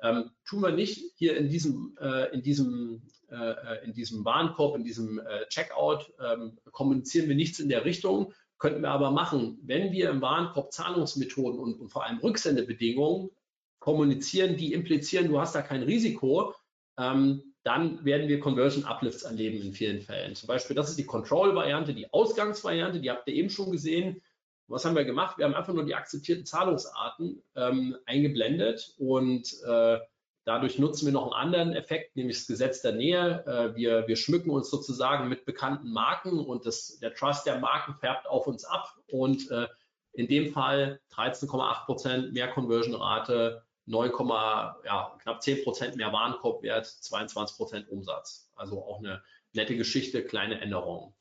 [0.00, 4.84] Ähm, tun wir nicht hier in diesem, äh, in diesem, äh, in diesem Warenkorb, in
[4.84, 9.58] diesem äh, Checkout, ähm, kommunizieren wir nichts in der Richtung, könnten wir aber machen.
[9.62, 13.30] Wenn wir im Warenkorb Zahlungsmethoden und, und vor allem Rücksendebedingungen
[13.80, 16.54] kommunizieren, die implizieren, du hast da kein Risiko,
[16.96, 20.34] ähm, dann werden wir Conversion Uplifts erleben in vielen Fällen.
[20.34, 24.22] Zum Beispiel, das ist die Control-Variante, die Ausgangsvariante, die habt ihr eben schon gesehen.
[24.68, 25.38] Was haben wir gemacht?
[25.38, 29.98] Wir haben einfach nur die akzeptierten Zahlungsarten ähm, eingeblendet und äh,
[30.44, 33.44] dadurch nutzen wir noch einen anderen Effekt, nämlich das Gesetz der Nähe.
[33.46, 37.94] Äh, wir, wir schmücken uns sozusagen mit bekannten Marken und das, der Trust der Marken
[37.94, 39.68] färbt auf uns ab und äh,
[40.12, 44.10] in dem Fall 13,8 Prozent mehr Conversion-Rate 9,
[44.84, 48.50] ja, knapp 10 Prozent mehr Warenkorbwert, 22 Prozent Umsatz.
[48.54, 51.14] Also auch eine nette Geschichte, kleine Änderungen.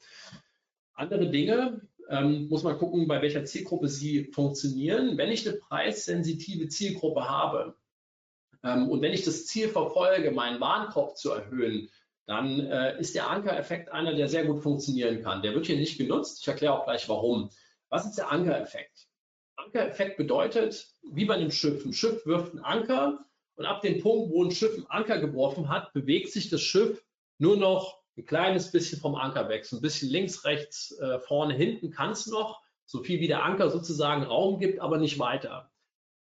[0.94, 5.18] Andere Dinge, ähm, muss man gucken, bei welcher Zielgruppe sie funktionieren.
[5.18, 7.76] Wenn ich eine preissensitive Zielgruppe habe
[8.64, 11.90] ähm, und wenn ich das Ziel verfolge, meinen Warenkorb zu erhöhen,
[12.26, 15.42] dann äh, ist der Ankereffekt einer, der sehr gut funktionieren kann.
[15.42, 16.40] Der wird hier nicht genutzt.
[16.42, 17.50] Ich erkläre auch gleich warum.
[17.90, 19.08] Was ist der Ankereffekt?
[19.64, 21.86] Ankereffekt bedeutet, wie bei einem Schiff.
[21.86, 25.70] Ein Schiff wirft einen Anker und ab dem Punkt, wo ein Schiff einen Anker geworfen
[25.70, 27.04] hat, bewegt sich das Schiff
[27.38, 29.66] nur noch ein kleines bisschen vom Anker weg.
[29.66, 33.44] So ein bisschen links, rechts, äh, vorne, hinten kann es noch, so viel wie der
[33.44, 35.72] Anker sozusagen Raum gibt, aber nicht weiter.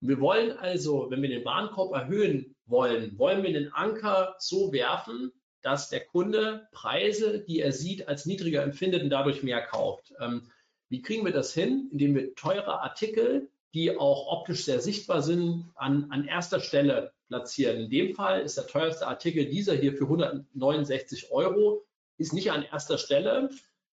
[0.02, 5.32] Wir wollen also, wenn wir den Warenkorb erhöhen wollen, wollen wir den Anker so werfen,
[5.62, 10.13] dass der Kunde Preise, die er sieht, als niedriger empfindet und dadurch mehr kauft.
[10.19, 10.49] Ähm,
[10.89, 11.89] wie kriegen wir das hin?
[11.91, 17.82] Indem wir teure Artikel, die auch optisch sehr sichtbar sind, an, an erster Stelle platzieren.
[17.82, 21.86] In dem Fall ist der teuerste Artikel dieser hier für 169 Euro,
[22.17, 23.49] ist nicht an erster Stelle.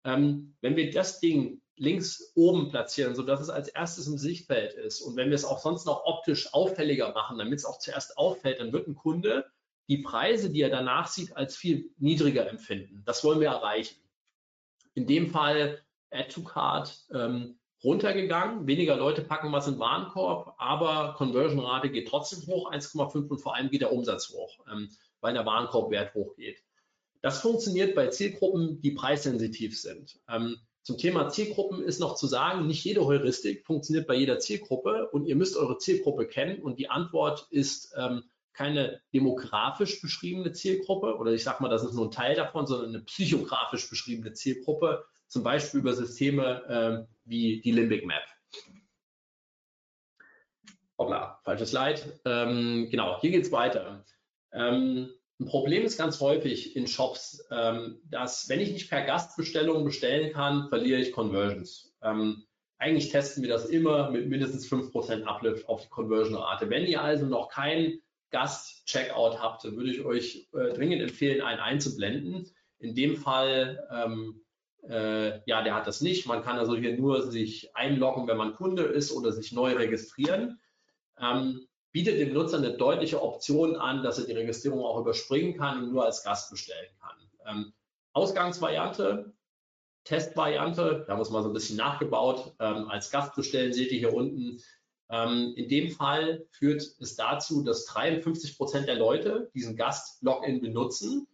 [0.05, 5.01] Ähm, wenn wir das Ding links oben platzieren, sodass es als erstes im Sichtfeld ist
[5.01, 8.61] und wenn wir es auch sonst noch optisch auffälliger machen, damit es auch zuerst auffällt,
[8.61, 9.47] dann wird ein Kunde
[9.89, 13.03] die Preise, die er danach sieht, als viel niedriger empfinden.
[13.07, 13.97] Das wollen wir erreichen.
[14.95, 18.67] In dem Fall Add to Card ähm, runtergegangen.
[18.67, 23.71] Weniger Leute packen was in Warenkorb, aber Conversion-Rate geht trotzdem hoch, 1,5 und vor allem
[23.71, 24.89] geht der Umsatz hoch, ähm,
[25.21, 26.63] weil der Warenkorbwert hochgeht.
[27.23, 30.19] Das funktioniert bei Zielgruppen, die preissensitiv sind.
[30.29, 35.09] Ähm, zum Thema Zielgruppen ist noch zu sagen, nicht jede Heuristik funktioniert bei jeder Zielgruppe
[35.11, 41.17] und ihr müsst eure Zielgruppe kennen und die Antwort ist ähm, keine demografisch beschriebene Zielgruppe
[41.17, 45.05] oder ich sage mal, das ist nur ein Teil davon, sondern eine psychografisch beschriebene Zielgruppe,
[45.31, 48.23] zum Beispiel über Systeme äh, wie die Limbic Map.
[50.99, 52.01] Hoppla, falsches Slide.
[52.27, 54.05] Ähm, genau, hier geht es weiter.
[54.53, 59.85] Ähm, ein Problem ist ganz häufig in Shops, ähm, dass wenn ich nicht per Gastbestellung
[59.85, 61.95] bestellen kann, verliere ich Conversions.
[62.03, 62.45] Ähm,
[62.79, 66.69] eigentlich testen wir das immer mit mindestens 5% Uplift auf die Conversion-Rate.
[66.69, 72.51] Wenn ihr also noch keinen Gast-Checkout habt, würde ich euch äh, dringend empfehlen, einen einzublenden.
[72.79, 74.43] In dem Fall, ähm,
[74.89, 76.27] äh, ja, der hat das nicht.
[76.27, 80.61] Man kann also hier nur sich einloggen, wenn man Kunde ist oder sich neu registrieren.
[81.19, 85.83] Ähm, bietet dem Nutzer eine deutliche Option an, dass er die Registrierung auch überspringen kann
[85.83, 87.17] und nur als Gast bestellen kann.
[87.47, 87.73] Ähm,
[88.13, 89.33] Ausgangsvariante,
[90.05, 92.55] Testvariante, da es mal so ein bisschen nachgebaut.
[92.59, 94.61] Ähm, als Gast bestellen seht ihr hier unten.
[95.11, 101.27] Ähm, in dem Fall führt es dazu, dass 53 Prozent der Leute diesen Gast-Login benutzen.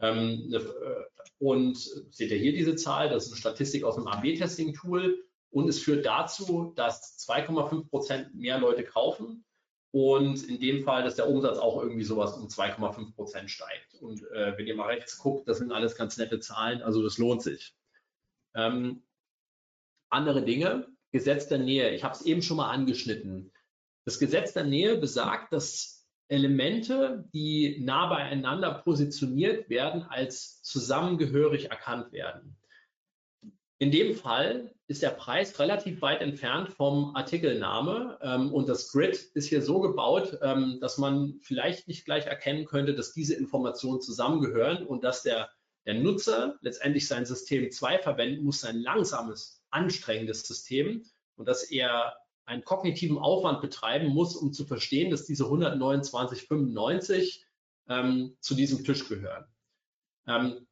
[0.00, 1.78] Ähm, ne, äh, und
[2.10, 5.24] seht ihr hier diese Zahl, das ist eine Statistik aus dem AB-Testing-Tool.
[5.50, 9.44] Und es führt dazu, dass 2,5 Prozent mehr Leute kaufen
[9.92, 13.94] und in dem Fall, dass der Umsatz auch irgendwie sowas um 2,5 Prozent steigt.
[13.94, 17.16] Und äh, wenn ihr mal rechts guckt, das sind alles ganz nette Zahlen, also das
[17.16, 17.74] lohnt sich.
[18.54, 19.02] Ähm,
[20.10, 21.94] andere Dinge, Gesetz der Nähe.
[21.94, 23.52] Ich habe es eben schon mal angeschnitten.
[24.04, 25.97] Das Gesetz der Nähe besagt, dass
[26.28, 32.56] Elemente, die nah beieinander positioniert werden, als zusammengehörig erkannt werden.
[33.80, 39.16] In dem Fall ist der Preis relativ weit entfernt vom Artikelname ähm, und das Grid
[39.34, 44.00] ist hier so gebaut, ähm, dass man vielleicht nicht gleich erkennen könnte, dass diese Informationen
[44.00, 45.48] zusammengehören und dass der,
[45.86, 51.04] der Nutzer letztendlich sein System 2 verwenden muss, sein langsames, anstrengendes System
[51.36, 52.16] und dass er
[52.48, 57.42] einen kognitiven Aufwand betreiben muss, um zu verstehen, dass diese 129,95
[57.88, 59.46] ähm, zu diesem Tisch gehören.
[60.26, 60.66] Ähm,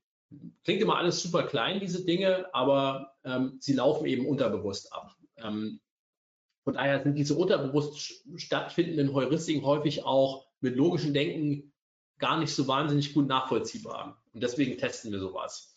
[0.64, 5.14] Klingt immer alles super klein, diese Dinge, aber ähm, sie laufen eben unterbewusst ab.
[5.36, 5.80] Ähm,
[6.64, 11.72] von daher sind diese unterbewusst stattfindenden Heuristiken häufig auch mit logischem Denken
[12.18, 14.20] gar nicht so wahnsinnig gut nachvollziehbar.
[14.32, 15.76] Und deswegen testen wir sowas.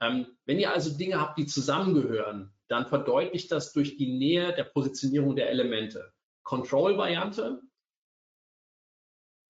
[0.00, 4.64] Ähm, wenn ihr also Dinge habt, die zusammengehören, dann verdeutlicht das durch die Nähe der
[4.64, 6.12] Positionierung der Elemente.
[6.42, 7.60] Control-Variante,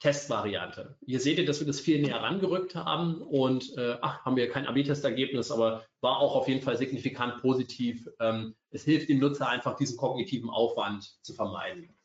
[0.01, 0.97] Testvariante.
[1.07, 4.51] Hier seht ihr, dass wir das viel näher rangerückt haben und äh, ach, haben wir
[4.51, 8.07] kein AB-Testergebnis, aber war auch auf jeden Fall signifikant positiv.
[8.21, 11.97] Ähm, es hilft dem Nutzer einfach, diesen kognitiven Aufwand zu vermeiden.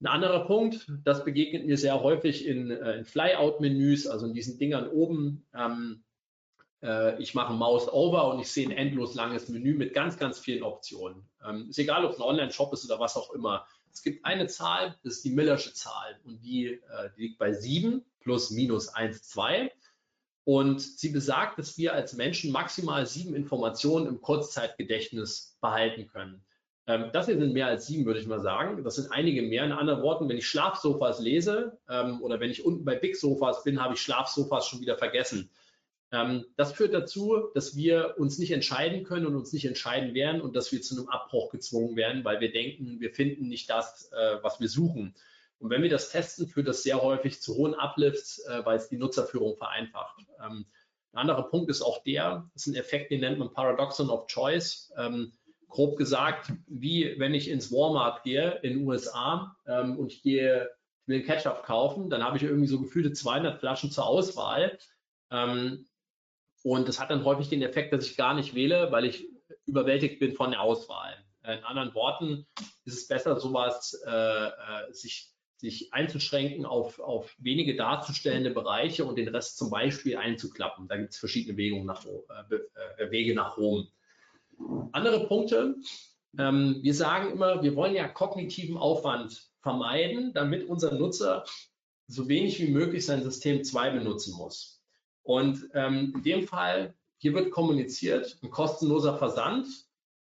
[0.00, 4.58] Ein anderer Punkt, das begegnet mir sehr häufig in, äh, in Flyout-Menüs, also in diesen
[4.58, 5.46] Dingern oben.
[5.54, 6.04] Ähm,
[6.82, 10.38] äh, ich mache Mouse over und ich sehe ein endlos langes Menü mit ganz, ganz
[10.38, 11.28] vielen Optionen.
[11.46, 13.66] Ähm, ist egal, ob es ein Online-Shop ist oder was auch immer.
[13.92, 17.52] Es gibt eine Zahl, das ist die Millersche Zahl und die, äh, die liegt bei
[17.52, 19.72] 7 plus minus 1, 2.
[20.44, 26.42] Und sie besagt, dass wir als Menschen maximal sieben Informationen im Kurzzeitgedächtnis behalten können.
[26.86, 28.82] Ähm, das hier sind mehr als sieben, würde ich mal sagen.
[28.82, 29.64] Das sind einige mehr.
[29.64, 33.62] In anderen Worten, wenn ich Schlafsofas lese ähm, oder wenn ich unten bei Big Sofas
[33.62, 35.50] bin, habe ich Schlafsofas schon wieder vergessen.
[36.10, 40.40] Ähm, das führt dazu, dass wir uns nicht entscheiden können und uns nicht entscheiden werden
[40.40, 44.10] und dass wir zu einem Abbruch gezwungen werden, weil wir denken, wir finden nicht das,
[44.12, 45.14] äh, was wir suchen.
[45.58, 48.88] Und wenn wir das testen, führt das sehr häufig zu hohen Uplifts, äh, weil es
[48.88, 50.18] die Nutzerführung vereinfacht.
[50.42, 50.64] Ähm,
[51.12, 54.28] ein anderer Punkt ist auch der, das ist ein Effekt, den nennt man Paradoxon of
[54.28, 54.92] Choice.
[54.96, 55.32] Ähm,
[55.68, 60.70] grob gesagt, wie wenn ich ins Walmart gehe in den USA und ich gehe,
[61.04, 64.78] will Ketchup kaufen, dann habe ich irgendwie so gefühlte 200 Flaschen zur Auswahl.
[66.68, 69.26] Und das hat dann häufig den Effekt, dass ich gar nicht wähle, weil ich
[69.64, 71.14] überwältigt bin von der Auswahl.
[71.42, 72.46] In anderen Worten
[72.84, 74.50] ist es besser, sowas äh, äh,
[74.92, 80.88] sich, sich einzuschränken auf, auf wenige darzustellende Bereiche und den Rest zum Beispiel einzuklappen.
[80.88, 82.56] Da gibt es verschiedene Wegungen nach, äh,
[82.98, 83.88] äh, Wege nach Rom.
[84.92, 85.76] Andere Punkte.
[86.38, 91.46] Ähm, wir sagen immer, wir wollen ja kognitiven Aufwand vermeiden, damit unser Nutzer
[92.08, 94.77] so wenig wie möglich sein System 2 benutzen muss.
[95.28, 99.66] Und ähm, in dem Fall, hier wird kommuniziert, ein kostenloser Versand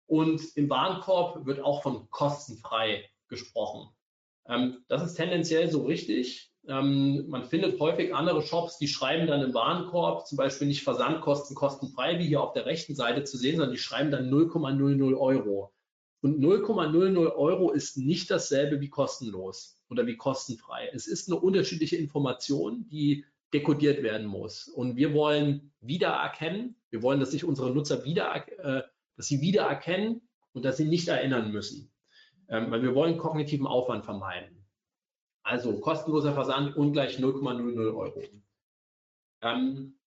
[0.07, 3.89] und im Warenkorb wird auch von kostenfrei gesprochen.
[4.47, 6.53] Ähm, das ist tendenziell so richtig.
[6.69, 11.57] Ähm, man findet häufig andere Shops, die schreiben dann im Warenkorb zum Beispiel nicht Versandkosten
[11.57, 15.73] kostenfrei, wie hier auf der rechten Seite zu sehen, sondern die schreiben dann 0,00 Euro.
[16.21, 20.91] Und 0,00 Euro ist nicht dasselbe wie kostenlos oder wie kostenfrei.
[20.93, 24.69] Es ist eine unterschiedliche Information, die dekodiert werden muss.
[24.69, 28.83] Und wir wollen wiedererkennen, wir wollen, dass sich unsere Nutzer wieder, äh,
[29.17, 31.93] dass sie wiedererkennen und dass sie nicht erinnern müssen.
[32.49, 34.67] Ähm, weil wir wollen kognitiven Aufwand vermeiden.
[35.43, 38.23] Also kostenloser Versand ungleich 0,00 Euro.
[39.43, 39.99] Ähm,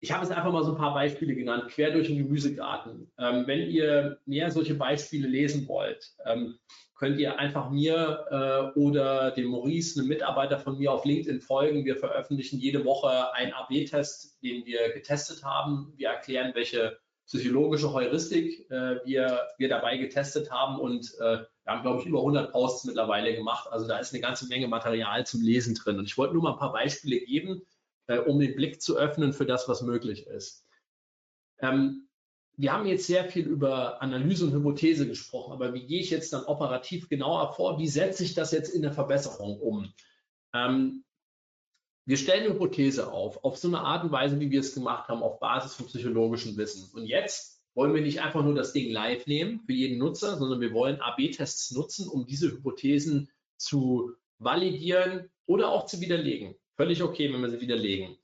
[0.00, 3.10] ich habe jetzt einfach mal so ein paar Beispiele genannt, quer durch den Gemüsegarten.
[3.18, 6.58] Ähm, wenn ihr mehr solche Beispiele lesen wollt, ähm,
[6.94, 11.84] könnt ihr einfach mir äh, oder dem Maurice, einem Mitarbeiter von mir auf LinkedIn folgen.
[11.84, 15.92] Wir veröffentlichen jede Woche einen AB-Test, den wir getestet haben.
[15.96, 21.82] Wir erklären, welche psychologische Heuristik äh, wir, wir dabei getestet haben und äh, wir haben,
[21.82, 23.68] glaube ich, über 100 Posts mittlerweile gemacht.
[23.70, 25.98] Also da ist eine ganze Menge Material zum Lesen drin.
[25.98, 27.62] Und ich wollte nur mal ein paar Beispiele geben,
[28.06, 30.66] äh, um den Blick zu öffnen für das, was möglich ist.
[31.60, 32.08] Ähm,
[32.56, 36.32] wir haben jetzt sehr viel über Analyse und Hypothese gesprochen, aber wie gehe ich jetzt
[36.32, 37.78] dann operativ genauer vor?
[37.78, 39.92] Wie setze ich das jetzt in der Verbesserung um?
[40.54, 41.04] Ähm,
[42.06, 45.08] wir stellen eine Hypothese auf, auf so eine Art und Weise, wie wir es gemacht
[45.08, 46.90] haben, auf Basis von psychologischem Wissen.
[46.94, 50.60] Und jetzt wollen wir nicht einfach nur das Ding live nehmen für jeden Nutzer, sondern
[50.60, 56.54] wir wollen AB-Tests nutzen, um diese Hypothesen zu validieren oder auch zu widerlegen.
[56.76, 58.16] Völlig okay, wenn wir sie widerlegen.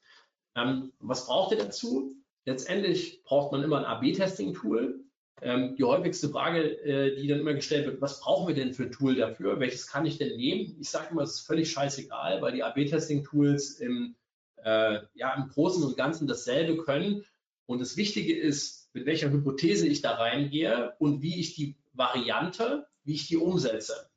[0.55, 2.15] Ähm, was braucht ihr dazu?
[2.47, 5.05] Letztendlich braucht man immer ein AB-Testing-Tool.
[5.43, 8.85] Ähm, die häufigste Frage, äh, die dann immer gestellt wird, was brauchen wir denn für
[8.85, 9.59] ein Tool dafür?
[9.59, 10.77] Welches kann ich denn nehmen?
[10.81, 14.17] Ich sage immer, es ist völlig scheißegal, weil die AB-Testing-Tools im,
[14.63, 17.25] äh, ja, im Großen und Ganzen dasselbe können.
[17.67, 22.87] Und das Wichtige ist, mit welcher Hypothese ich da reingehe und wie ich die Variante,
[23.05, 24.11] wie ich die umsetze.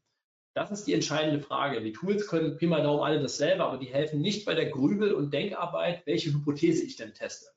[0.56, 1.82] Das ist die entscheidende Frage.
[1.82, 5.14] Die Tools können Pi mal Daumen alle dasselbe, aber die helfen nicht bei der Grübel-
[5.14, 7.48] und Denkarbeit, welche Hypothese ich denn teste.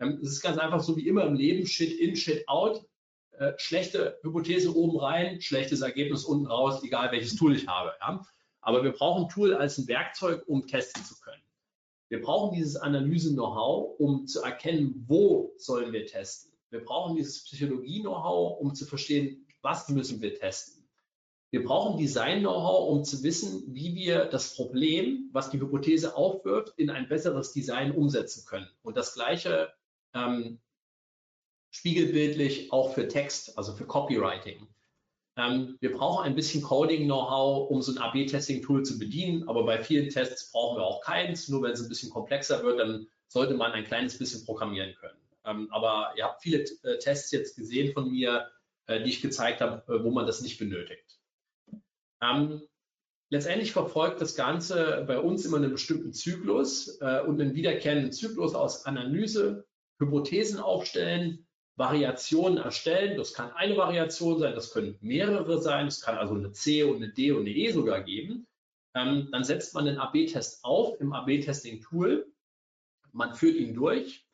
[0.00, 2.84] Ähm, es ist ganz einfach so wie immer im Leben, Shit in, Shit out.
[3.32, 7.92] Äh, schlechte Hypothese oben rein, schlechtes Ergebnis unten raus, egal welches Tool ich habe.
[8.60, 11.42] Aber wir brauchen ein Tool als ein Werkzeug, um testen zu können.
[12.10, 16.52] Wir brauchen dieses Analyse-Know-how, um zu erkennen, wo sollen wir testen.
[16.70, 20.86] Wir brauchen dieses Psychologie-Know-how, um zu verstehen, was müssen wir testen.
[21.50, 26.90] Wir brauchen Design-Know-how, um zu wissen, wie wir das Problem, was die Hypothese aufwirft, in
[26.90, 28.68] ein besseres Design umsetzen können.
[28.82, 29.72] Und das Gleiche
[30.14, 30.60] ähm,
[31.70, 34.66] spiegelbildlich auch für Text, also für Copywriting.
[35.36, 40.10] Ähm, wir brauchen ein bisschen Coding-Know-how, um so ein AB-Testing-Tool zu bedienen, aber bei vielen
[40.10, 41.48] Tests brauchen wir auch keins.
[41.48, 45.18] Nur wenn es ein bisschen komplexer wird, dann sollte man ein kleines bisschen programmieren können.
[45.44, 48.50] Ähm, aber ihr habt viele äh, Tests jetzt gesehen von mir,
[48.86, 51.18] äh, die ich gezeigt habe, äh, wo man das nicht benötigt.
[52.20, 52.62] Ähm,
[53.30, 58.54] letztendlich verfolgt das Ganze bei uns immer einen bestimmten Zyklus äh, und einen wiederkehrenden Zyklus
[58.54, 59.66] aus Analyse,
[60.00, 63.16] Hypothesen aufstellen, Variationen erstellen.
[63.16, 66.96] Das kann eine Variation sein, das können mehrere sein, es kann also eine C und
[66.96, 68.46] eine D und eine E sogar geben.
[68.94, 72.26] Ähm, dann setzt man den AB-Test auf im AB-Testing-Tool.
[73.12, 74.26] Man führt ihn durch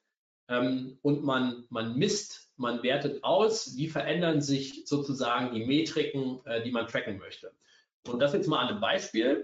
[0.49, 6.63] ähm, und man, man misst, man wertet aus, wie verändern sich sozusagen die Metriken, äh,
[6.63, 7.53] die man tracken möchte.
[8.07, 9.43] Und das jetzt mal an einem Beispiel.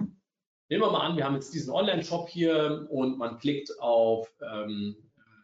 [0.69, 4.97] Nehmen wir mal an, wir haben jetzt diesen Online-Shop hier und man klickt auf ähm,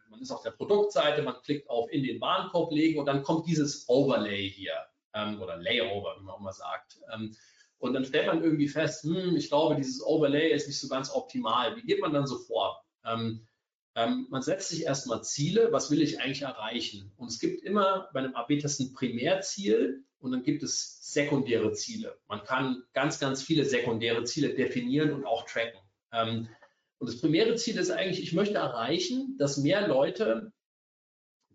[0.09, 3.47] man ist auf der Produktseite, man klickt auf in den Warenkorb legen und dann kommt
[3.47, 4.75] dieses Overlay hier
[5.15, 6.99] ähm, oder Layover, wie man auch mal sagt.
[7.13, 7.37] Ähm,
[7.79, 11.11] und dann stellt man irgendwie fest, hm, ich glaube, dieses Overlay ist nicht so ganz
[11.11, 11.77] optimal.
[11.77, 12.85] Wie geht man dann so vor?
[13.05, 13.47] Ähm,
[13.95, 17.13] ähm man setzt sich erstmal Ziele, was will ich eigentlich erreichen?
[17.17, 22.19] Und es gibt immer bei einem AB-Test ein Primärziel und dann gibt es sekundäre Ziele.
[22.27, 25.81] Man kann ganz, ganz viele sekundäre Ziele definieren und auch tracken.
[26.13, 26.49] Ähm,
[26.99, 30.53] und das primäre Ziel ist eigentlich, ich möchte erreichen, dass mehr Leute,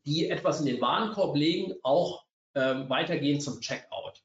[0.06, 2.26] die etwas in den Warenkorb legen, auch
[2.56, 4.24] ähm, weitergehen zum Checkout.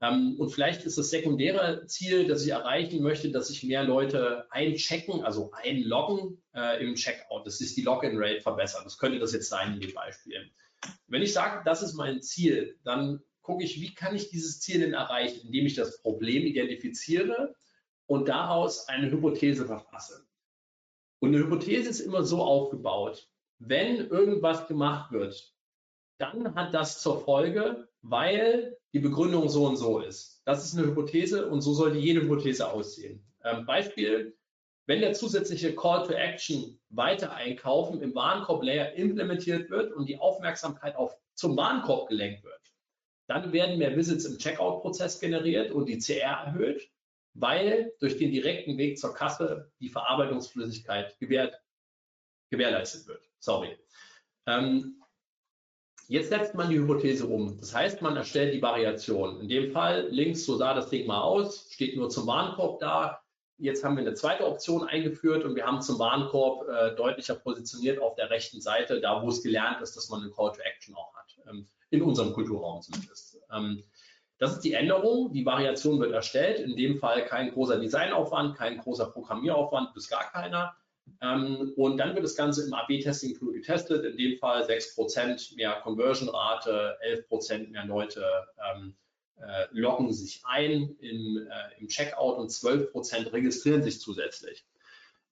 [0.00, 4.46] Ähm, und vielleicht ist das sekundäre Ziel, das ich erreichen möchte, dass sich mehr Leute
[4.50, 7.46] einchecken, also einloggen äh, im Checkout.
[7.46, 8.82] Das ist die Login-Rate verbessern.
[8.84, 10.50] Das könnte das jetzt sein in dem Beispiel.
[11.06, 14.80] Wenn ich sage, das ist mein Ziel, dann gucke ich, wie kann ich dieses Ziel
[14.80, 17.54] denn erreichen, indem ich das Problem identifiziere
[18.06, 20.26] und daraus eine Hypothese verfasse.
[21.20, 23.28] Und eine Hypothese ist immer so aufgebaut,
[23.58, 25.54] wenn irgendwas gemacht wird,
[26.18, 30.42] dann hat das zur Folge, weil die Begründung so und so ist.
[30.44, 33.22] Das ist eine Hypothese und so sollte jede Hypothese aussehen.
[33.44, 34.36] Ähm, Beispiel,
[34.86, 40.96] wenn der zusätzliche Call to Action weiter einkaufen im Warenkorb-Layer implementiert wird und die Aufmerksamkeit
[40.96, 42.60] auf zum Warenkorb gelenkt wird,
[43.28, 46.90] dann werden mehr Visits im Checkout-Prozess generiert und die CR erhöht
[47.40, 51.60] weil durch den direkten Weg zur Kasse die Verarbeitungsflüssigkeit gewährt,
[52.50, 53.22] gewährleistet wird.
[53.38, 53.76] Sorry.
[54.46, 55.02] Ähm,
[56.08, 57.58] jetzt setzt man die Hypothese um.
[57.58, 59.40] Das heißt, man erstellt die Variation.
[59.40, 63.20] In dem Fall links, so sah das Ding mal aus, steht nur zum Warenkorb da.
[63.58, 68.00] Jetzt haben wir eine zweite Option eingeführt und wir haben zum Warenkorb äh, deutlicher positioniert
[68.00, 70.94] auf der rechten Seite, da wo es gelernt ist, dass man einen Call to Action
[70.94, 71.36] auch hat.
[71.48, 73.38] Ähm, in unserem Kulturraum zumindest.
[73.52, 73.82] Ähm,
[74.40, 75.32] das ist die Änderung.
[75.34, 76.60] Die Variation wird erstellt.
[76.60, 80.74] In dem Fall kein großer Designaufwand, kein großer Programmieraufwand, bis gar keiner.
[81.20, 84.02] Ähm, und dann wird das Ganze im AB-Testing-Tool getestet.
[84.06, 86.96] In dem Fall 6% mehr Conversion-Rate,
[87.30, 88.24] 11% mehr Leute
[88.74, 88.94] ähm,
[89.36, 94.64] äh, loggen sich ein im, äh, im Checkout und 12% registrieren sich zusätzlich.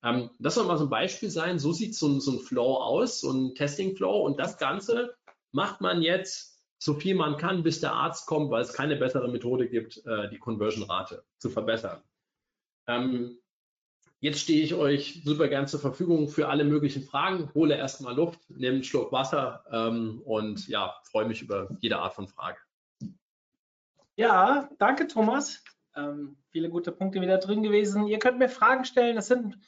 [0.04, 1.58] Ähm, das soll mal so ein Beispiel sein.
[1.58, 4.20] So sieht so, so ein Flow aus, so ein Testing-Flow.
[4.26, 5.16] Und das Ganze
[5.50, 9.28] macht man jetzt so viel man kann, bis der Arzt kommt, weil es keine bessere
[9.28, 12.02] Methode gibt, äh, die Conversion-Rate zu verbessern.
[12.86, 13.38] Ähm,
[14.20, 17.52] jetzt stehe ich euch super gern zur Verfügung für alle möglichen Fragen.
[17.54, 22.14] Hole erstmal Luft, nehme einen Schluck Wasser ähm, und ja, freue mich über jede Art
[22.14, 22.58] von Frage.
[24.16, 25.62] Ja, danke Thomas.
[25.94, 28.06] Ähm, viele gute Punkte wieder drin gewesen.
[28.06, 29.16] Ihr könnt mir Fragen stellen.
[29.16, 29.58] Es sind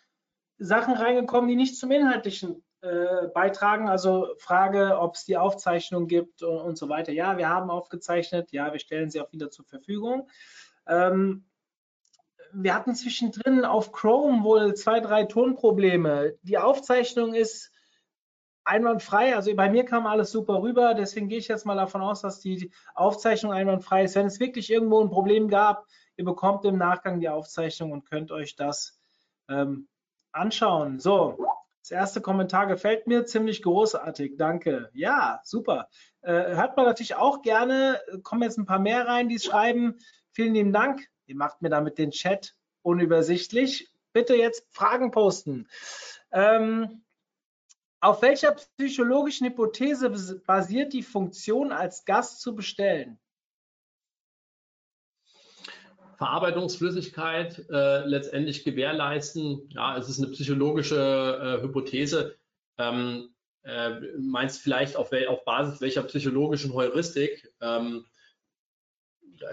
[0.59, 3.89] Sachen reingekommen, die nicht zum Inhaltlichen äh, beitragen.
[3.89, 7.13] Also Frage, ob es die Aufzeichnung gibt und, und, so weiter.
[7.13, 8.53] Ja, wir haben aufgezeichnet.
[8.53, 10.29] Ja, wir stellen sie auch wieder zur Verfügung.
[10.87, 11.45] Ähm,
[12.53, 16.35] wir hatten zwischendrin auf Chrome wohl zwei, drei Tonprobleme.
[16.43, 17.71] Die Aufzeichnung ist
[18.65, 19.37] einwandfrei.
[19.37, 20.95] Also bei mir kam alles super rüber.
[20.95, 24.15] Deswegen gehe ich jetzt mal davon aus, dass die Aufzeichnung einwandfrei ist.
[24.15, 28.33] Wenn es wirklich irgendwo ein Problem gab, ihr bekommt im Nachgang die Aufzeichnung und könnt
[28.33, 29.01] euch das
[29.49, 29.89] ähm,
[30.33, 30.99] anschauen.
[30.99, 31.39] So,
[31.83, 34.37] das erste Kommentar gefällt mir ziemlich großartig.
[34.37, 34.91] Danke.
[34.93, 35.89] Ja, super.
[36.21, 38.01] Äh, hört man natürlich auch gerne.
[38.23, 39.99] Kommen jetzt ein paar mehr rein, die es schreiben.
[40.33, 41.09] Vielen lieben Dank.
[41.27, 43.91] Ihr macht mir damit den Chat unübersichtlich.
[44.13, 45.69] Bitte jetzt Fragen posten.
[46.33, 47.03] Ähm,
[48.01, 50.11] auf welcher psychologischen Hypothese
[50.47, 53.19] basiert die Funktion als Gast zu bestellen?
[56.21, 59.71] Verarbeitungsflüssigkeit äh, letztendlich gewährleisten.
[59.71, 60.99] Ja, es ist eine psychologische
[61.59, 62.37] äh, Hypothese.
[62.77, 63.31] Ähm,
[63.63, 67.51] äh, meinst vielleicht auf, auf, Basis welcher psychologischen Heuristik?
[67.63, 68.05] Ähm,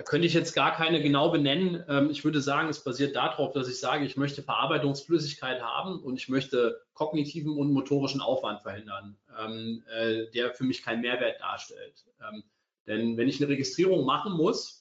[0.04, 1.86] könnte ich jetzt gar keine genau benennen.
[1.88, 6.18] Ähm, ich würde sagen, es basiert darauf, dass ich sage, ich möchte Verarbeitungsflüssigkeit haben und
[6.18, 12.04] ich möchte kognitiven und motorischen Aufwand verhindern, ähm, äh, der für mich keinen Mehrwert darstellt.
[12.20, 12.44] Ähm,
[12.88, 14.77] denn wenn ich eine Registrierung machen muss,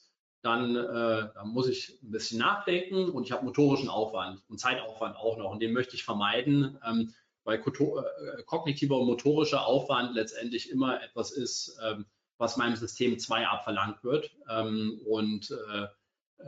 [0.46, 5.16] dann, äh, dann muss ich ein bisschen nachdenken und ich habe motorischen Aufwand und Zeitaufwand
[5.16, 10.70] auch noch und den möchte ich vermeiden, ähm, weil äh, kognitiver und motorischer Aufwand letztendlich
[10.70, 12.06] immer etwas ist, ähm,
[12.38, 14.30] was meinem System 2 abverlangt wird.
[14.48, 15.86] Ähm, und äh,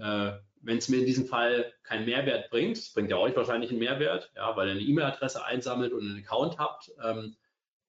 [0.01, 3.81] äh, wenn es mir in diesem Fall keinen Mehrwert bringt, bringt ja euch wahrscheinlich einen
[3.81, 7.37] Mehrwert, ja, weil ihr eine E-Mail-Adresse einsammelt und einen Account habt ähm,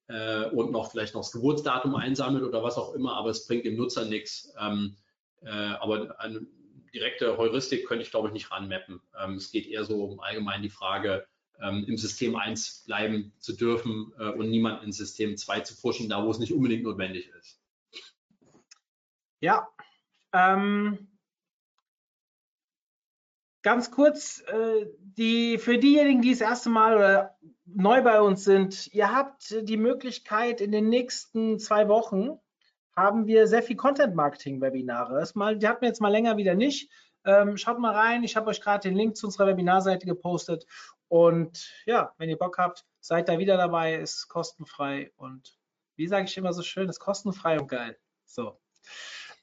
[0.08, 3.64] äh, und noch vielleicht noch das Geburtsdatum einsammelt oder was auch immer, aber es bringt
[3.64, 4.52] dem Nutzer nichts.
[4.60, 5.09] Ähm, äh,
[5.42, 6.46] aber eine
[6.92, 9.00] direkte Heuristik könnte ich, glaube ich, nicht ranmappen.
[9.18, 11.26] Ähm, es geht eher so um allgemein die Frage,
[11.60, 16.08] ähm, im System 1 bleiben zu dürfen äh, und niemanden ins System 2 zu pushen,
[16.08, 17.60] da wo es nicht unbedingt notwendig ist.
[19.40, 19.68] Ja,
[20.32, 21.08] ähm,
[23.62, 27.34] ganz kurz, äh, die, für diejenigen, die das erste Mal
[27.64, 32.38] neu bei uns sind, ihr habt die Möglichkeit in den nächsten zwei Wochen
[32.96, 35.24] haben wir sehr viel Content-Marketing-Webinare.
[35.56, 36.90] Die hatten wir jetzt mal länger wieder nicht.
[37.24, 38.24] Ähm, schaut mal rein.
[38.24, 40.66] Ich habe euch gerade den Link zu unserer Webinarseite gepostet.
[41.08, 43.96] Und ja, wenn ihr Bock habt, seid da wieder dabei.
[43.96, 45.58] Ist kostenfrei und
[45.96, 47.98] wie sage ich immer so schön, ist kostenfrei und geil.
[48.24, 48.58] So.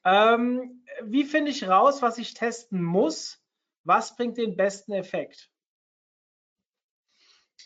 [0.03, 3.43] Ähm, wie finde ich raus, was ich testen muss?
[3.83, 5.51] Was bringt den besten Effekt?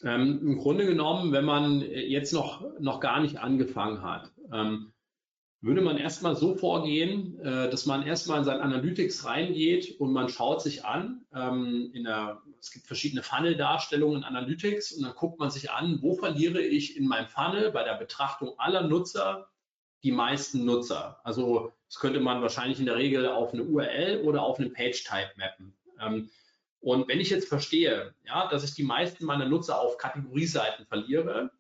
[0.04, 4.32] Ähm, Im Grunde genommen, wenn man jetzt noch, noch gar nicht angefangen hat.
[4.52, 4.92] Ähm,
[5.62, 10.28] würde man erstmal so vorgehen, äh, dass man erstmal in sein Analytics reingeht und man
[10.28, 15.52] schaut sich an, ähm, der, es gibt verschiedene Funnel-Darstellungen in Analytics und dann guckt man
[15.52, 19.50] sich an, wo verliere ich in meinem Funnel bei der Betrachtung aller Nutzer
[20.04, 21.20] die meisten Nutzer.
[21.24, 25.32] Also das könnte man wahrscheinlich in der Regel auf eine URL oder auf einen Page-Type
[25.38, 25.76] mappen.
[26.00, 26.32] Ähm,
[26.80, 31.52] und wenn ich jetzt verstehe, ja, dass ich die meisten meiner Nutzer auf Kategorieseiten verliere,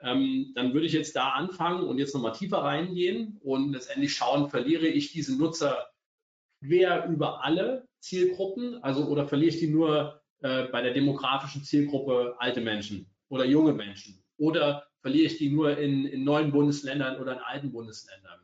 [0.00, 4.48] ähm, dann würde ich jetzt da anfangen und jetzt nochmal tiefer reingehen und letztendlich schauen,
[4.48, 5.88] verliere ich diese Nutzer
[6.60, 12.36] quer über alle Zielgruppen, also oder verliere ich die nur äh, bei der demografischen Zielgruppe
[12.38, 17.32] alte Menschen oder junge Menschen oder verliere ich die nur in, in neuen Bundesländern oder
[17.34, 18.40] in alten Bundesländern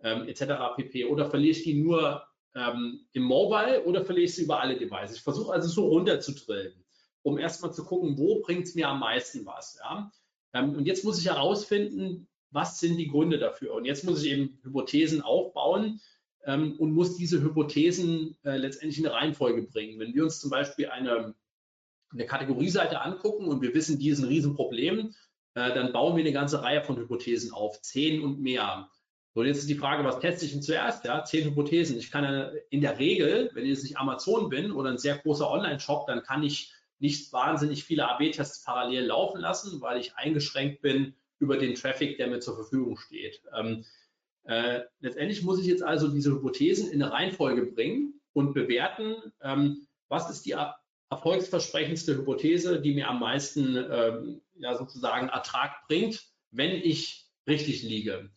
[0.00, 0.76] ähm, etc.
[0.76, 1.04] pp.
[1.06, 5.16] Oder verliere ich die nur ähm, im Mobile oder verliere ich sie über alle Devices?
[5.16, 6.84] Ich versuche also so runterzudrillen,
[7.22, 9.78] um erstmal zu gucken, wo bringt es mir am meisten was.
[9.82, 10.10] Ja?
[10.52, 13.74] Ähm, und jetzt muss ich herausfinden, was sind die Gründe dafür?
[13.74, 16.00] Und jetzt muss ich eben Hypothesen aufbauen
[16.44, 19.98] ähm, und muss diese Hypothesen äh, letztendlich in eine Reihenfolge bringen.
[19.98, 21.34] Wenn wir uns zum Beispiel eine,
[22.12, 25.14] eine Kategorieseite angucken und wir wissen, die ist ein Riesenproblem,
[25.54, 28.88] äh, dann bauen wir eine ganze Reihe von Hypothesen auf, zehn und mehr.
[29.34, 31.04] So, jetzt ist die Frage, was teste ich denn zuerst?
[31.04, 31.98] Ja, zehn Hypothesen.
[31.98, 35.50] Ich kann in der Regel, wenn ich jetzt nicht Amazon bin oder ein sehr großer
[35.50, 41.14] Online-Shop, dann kann ich nicht wahnsinnig viele AB-Tests parallel laufen lassen, weil ich eingeschränkt bin
[41.38, 43.42] über den Traffic, der mir zur Verfügung steht.
[43.54, 43.84] Ähm,
[44.44, 49.86] äh, letztendlich muss ich jetzt also diese Hypothesen in eine Reihenfolge bringen und bewerten, ähm,
[50.08, 50.54] was ist die
[51.10, 58.30] erfolgsversprechendste Hypothese, die mir am meisten ähm, ja, sozusagen Ertrag bringt, wenn ich richtig liege.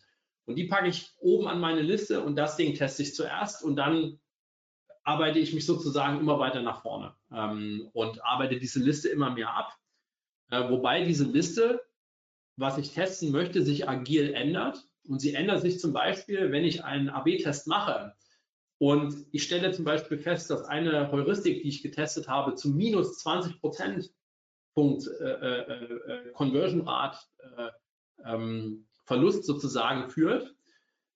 [0.45, 3.75] Und die packe ich oben an meine Liste und das Ding teste ich zuerst und
[3.75, 4.19] dann
[5.03, 9.55] arbeite ich mich sozusagen immer weiter nach vorne ähm, und arbeite diese Liste immer mehr
[9.55, 9.77] ab.
[10.49, 11.81] Äh, wobei diese Liste,
[12.55, 14.83] was ich testen möchte, sich agil ändert.
[15.07, 18.13] Und sie ändert sich zum Beispiel, wenn ich einen AB-Test mache
[18.79, 23.19] und ich stelle zum Beispiel fest, dass eine Heuristik, die ich getestet habe, zu minus
[23.19, 24.13] 20 Prozent
[24.73, 27.17] Punkt äh, äh, äh, Conversion Rate
[27.57, 27.69] äh,
[28.23, 30.55] ähm, Verlust sozusagen führt,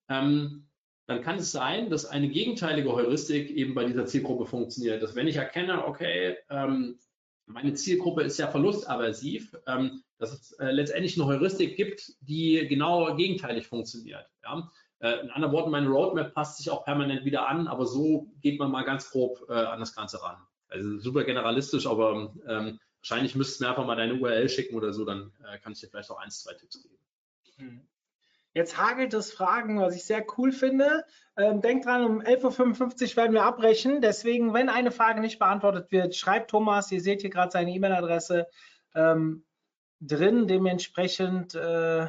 [0.10, 0.68] ähm,
[1.06, 5.04] dann kann es sein, dass eine gegenteilige Heuristik eben bei dieser Zielgruppe funktioniert.
[5.04, 6.97] Dass wenn ich erkenne, okay, ähm,
[7.45, 13.16] meine Zielgruppe ist ja verlustaversiv, ähm, dass es äh, letztendlich eine Heuristik gibt, die genau
[13.16, 14.26] gegenteilig funktioniert.
[14.43, 14.72] Ja?
[14.99, 18.60] Äh, in anderen Worten, meine Roadmap passt sich auch permanent wieder an, aber so geht
[18.60, 20.38] man mal ganz grob äh, an das Ganze ran.
[20.70, 24.93] Also super generalistisch, aber ähm, wahrscheinlich müsstest du mir einfach mal deine URL schicken oder
[24.93, 26.97] so, dann äh, kann ich dir vielleicht auch eins, zwei Tipps geben.
[27.58, 27.88] Hm.
[28.54, 31.06] Jetzt hagelt es Fragen, was ich sehr cool finde.
[31.36, 34.01] Ähm, denkt dran, um 11.55 Uhr werden wir abbrechen.
[34.01, 36.91] Deswegen, wenn eine Frage nicht beantwortet wird, schreibt Thomas.
[36.91, 38.47] Ihr seht hier gerade seine E-Mail-Adresse
[38.93, 39.43] ähm,
[39.99, 40.47] drin.
[40.47, 42.08] Dementsprechend, äh,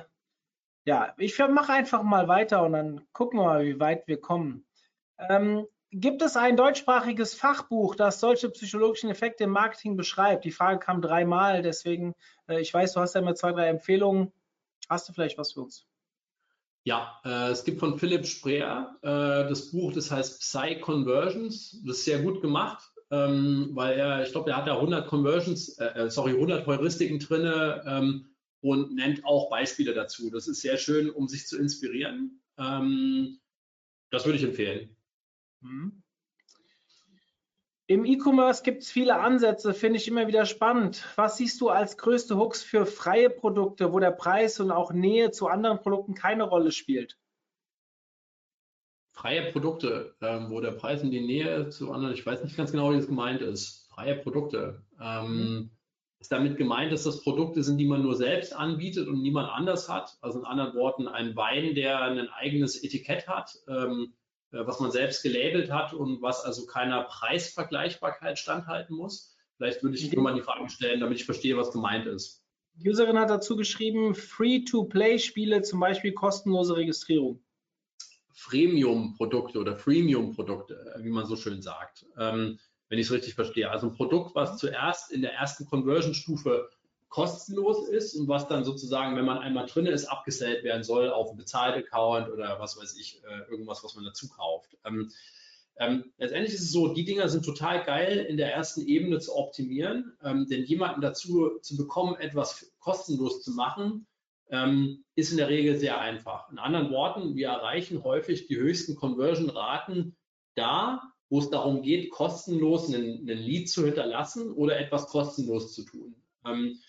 [0.85, 4.67] ja, ich mache einfach mal weiter und dann gucken wir mal, wie weit wir kommen.
[5.19, 10.45] Ähm, gibt es ein deutschsprachiges Fachbuch, das solche psychologischen Effekte im Marketing beschreibt?
[10.45, 12.15] Die Frage kam dreimal, deswegen,
[12.49, 14.31] äh, ich weiß, du hast ja immer zwei, drei Empfehlungen.
[14.91, 15.87] Hast du vielleicht was für uns?
[16.87, 21.83] Ja, äh, es gibt von Philipp Spreer äh, das Buch, das heißt Psy Conversions.
[21.87, 25.79] Das ist sehr gut gemacht, ähm, weil er, ich glaube, er hat da 100 Conversions,
[25.79, 28.27] äh, äh, sorry, 100 Heuristiken drinne ähm,
[28.61, 30.31] und nennt auch Beispiele dazu.
[30.31, 32.43] Das ist sehr schön, um sich zu inspirieren.
[32.59, 33.41] Ähm,
[34.11, 34.95] das würde ich empfehlen.
[35.63, 36.04] Mhm.
[37.87, 41.07] Im E-Commerce gibt es viele Ansätze, finde ich immer wieder spannend.
[41.17, 45.33] Was siehst du als größte Hooks für freie Produkte, wo der Preis und auch Nähe
[45.33, 47.19] zu anderen Produkten keine Rolle spielt?
[49.13, 52.73] Freie Produkte, ähm, wo der Preis und die Nähe zu anderen, ich weiß nicht ganz
[52.73, 53.87] genau, wie das gemeint ist.
[53.91, 54.83] Freie Produkte.
[55.01, 55.71] Ähm, mhm.
[56.19, 59.91] Ist damit gemeint, dass das Produkte sind, die man nur selbst anbietet und niemand anders
[59.91, 60.17] hat?
[60.23, 63.55] Also in anderen Worten, ein Wein, der ein eigenes Etikett hat.
[63.69, 64.24] Ähm, äh,
[64.67, 69.37] was man selbst gelabelt hat und was also keiner Preisvergleichbarkeit standhalten muss.
[69.57, 72.43] Vielleicht würde ich nur mal die Frage stellen, damit ich verstehe, was gemeint ist.
[72.77, 77.41] Die Userin hat dazu geschrieben, Free-to-Play-Spiele, zum Beispiel kostenlose Registrierung.
[78.33, 83.71] Freemium-Produkte oder Freemium-Produkte, wie man so schön sagt, ähm, wenn ich es richtig verstehe.
[83.71, 86.69] Also ein Produkt, was zuerst in der ersten Conversion-Stufe
[87.15, 91.29] kostenlos ist und was dann sozusagen, wenn man einmal drin ist, abgesellt werden soll auf
[91.29, 94.77] einen Bezahlt-Account oder was weiß ich, äh, irgendwas, was man dazu kauft.
[94.85, 95.13] Ähm,
[95.77, 99.37] ähm, letztendlich ist es so, die Dinger sind total geil in der ersten Ebene zu
[99.37, 104.09] optimieren, ähm, denn jemanden dazu zu bekommen, etwas kostenlos zu machen,
[104.51, 106.51] ähm, ist in der Regel sehr einfach.
[106.51, 110.17] In anderen Worten, wir erreichen häufig die höchsten Conversion-Raten
[110.57, 115.85] da, wo es darum geht, kostenlos einen, einen Lead zu hinterlassen oder etwas kostenlos zu
[115.85, 116.17] tun.
[116.45, 116.81] Ähm,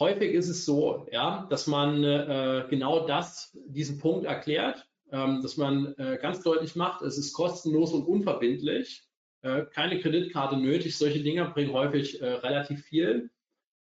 [0.00, 5.58] Häufig ist es so, ja, dass man äh, genau das, diesen Punkt erklärt, ähm, dass
[5.58, 9.04] man äh, ganz deutlich macht, es ist kostenlos und unverbindlich,
[9.42, 10.96] äh, keine Kreditkarte nötig.
[10.96, 13.30] Solche Dinge bringen häufig äh, relativ viel.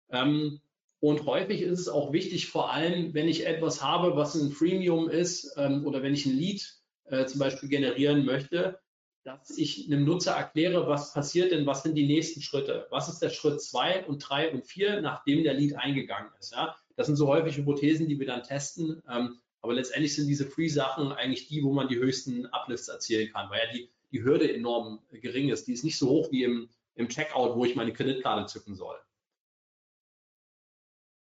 [0.09, 0.59] Ähm,
[0.99, 5.09] und häufig ist es auch wichtig, vor allem, wenn ich etwas habe, was ein Freemium
[5.09, 8.80] ist ähm, oder wenn ich ein Lead äh, zum Beispiel generieren möchte,
[9.24, 13.19] dass ich einem Nutzer erkläre, was passiert denn, was sind die nächsten Schritte, was ist
[13.19, 16.53] der Schritt zwei und drei und vier, nachdem der Lead eingegangen ist.
[16.53, 16.76] Ja?
[16.95, 21.11] Das sind so häufig Hypothesen, die wir dann testen, ähm, aber letztendlich sind diese Free-Sachen
[21.11, 25.01] eigentlich die, wo man die höchsten Uplifts erzielen kann, weil ja die, die Hürde enorm
[25.11, 25.67] gering ist.
[25.67, 28.97] Die ist nicht so hoch wie im, im Checkout, wo ich meine Kreditkarte zücken soll.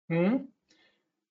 [0.10, 0.54] Hm.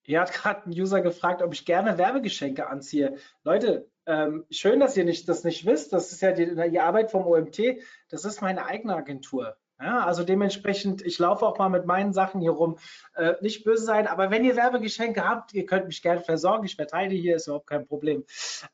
[0.03, 3.17] Hier hat gerade ein User gefragt, ob ich gerne Werbegeschenke anziehe.
[3.43, 5.93] Leute, ähm, schön, dass ihr nicht, das nicht wisst.
[5.93, 7.59] Das ist ja die, die Arbeit vom OMT.
[8.09, 9.55] Das ist meine eigene Agentur.
[9.79, 12.77] Ja, also dementsprechend, ich laufe auch mal mit meinen Sachen hier rum.
[13.15, 16.65] Äh, nicht böse sein, aber wenn ihr Werbegeschenke habt, ihr könnt mich gerne versorgen.
[16.65, 18.23] Ich verteile hier, ist überhaupt kein Problem.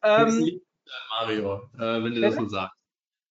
[0.03, 0.61] Ähm,
[1.09, 2.77] Mario, äh, wenn du das so sagst.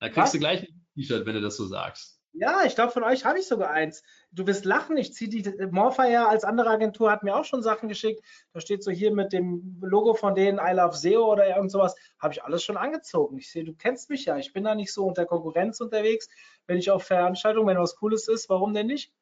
[0.01, 0.33] Da kriegst was?
[0.33, 2.16] du gleich ein T-Shirt, wenn du das so sagst.
[2.39, 4.03] Ja, ich glaube, von euch habe ich sogar eins.
[4.31, 7.89] Du wirst lachen, ich ziehe die, Morfire als andere Agentur hat mir auch schon Sachen
[7.89, 8.23] geschickt.
[8.53, 11.95] Da steht so hier mit dem Logo von denen, I love SEO oder irgend sowas.
[12.19, 13.39] Habe ich alles schon angezogen.
[13.39, 14.37] Ich sehe, du kennst mich ja.
[14.37, 16.29] Ich bin da nicht so unter Konkurrenz unterwegs.
[16.67, 19.15] Wenn ich auf Veranstaltungen, wenn was Cooles ist, warum denn nicht?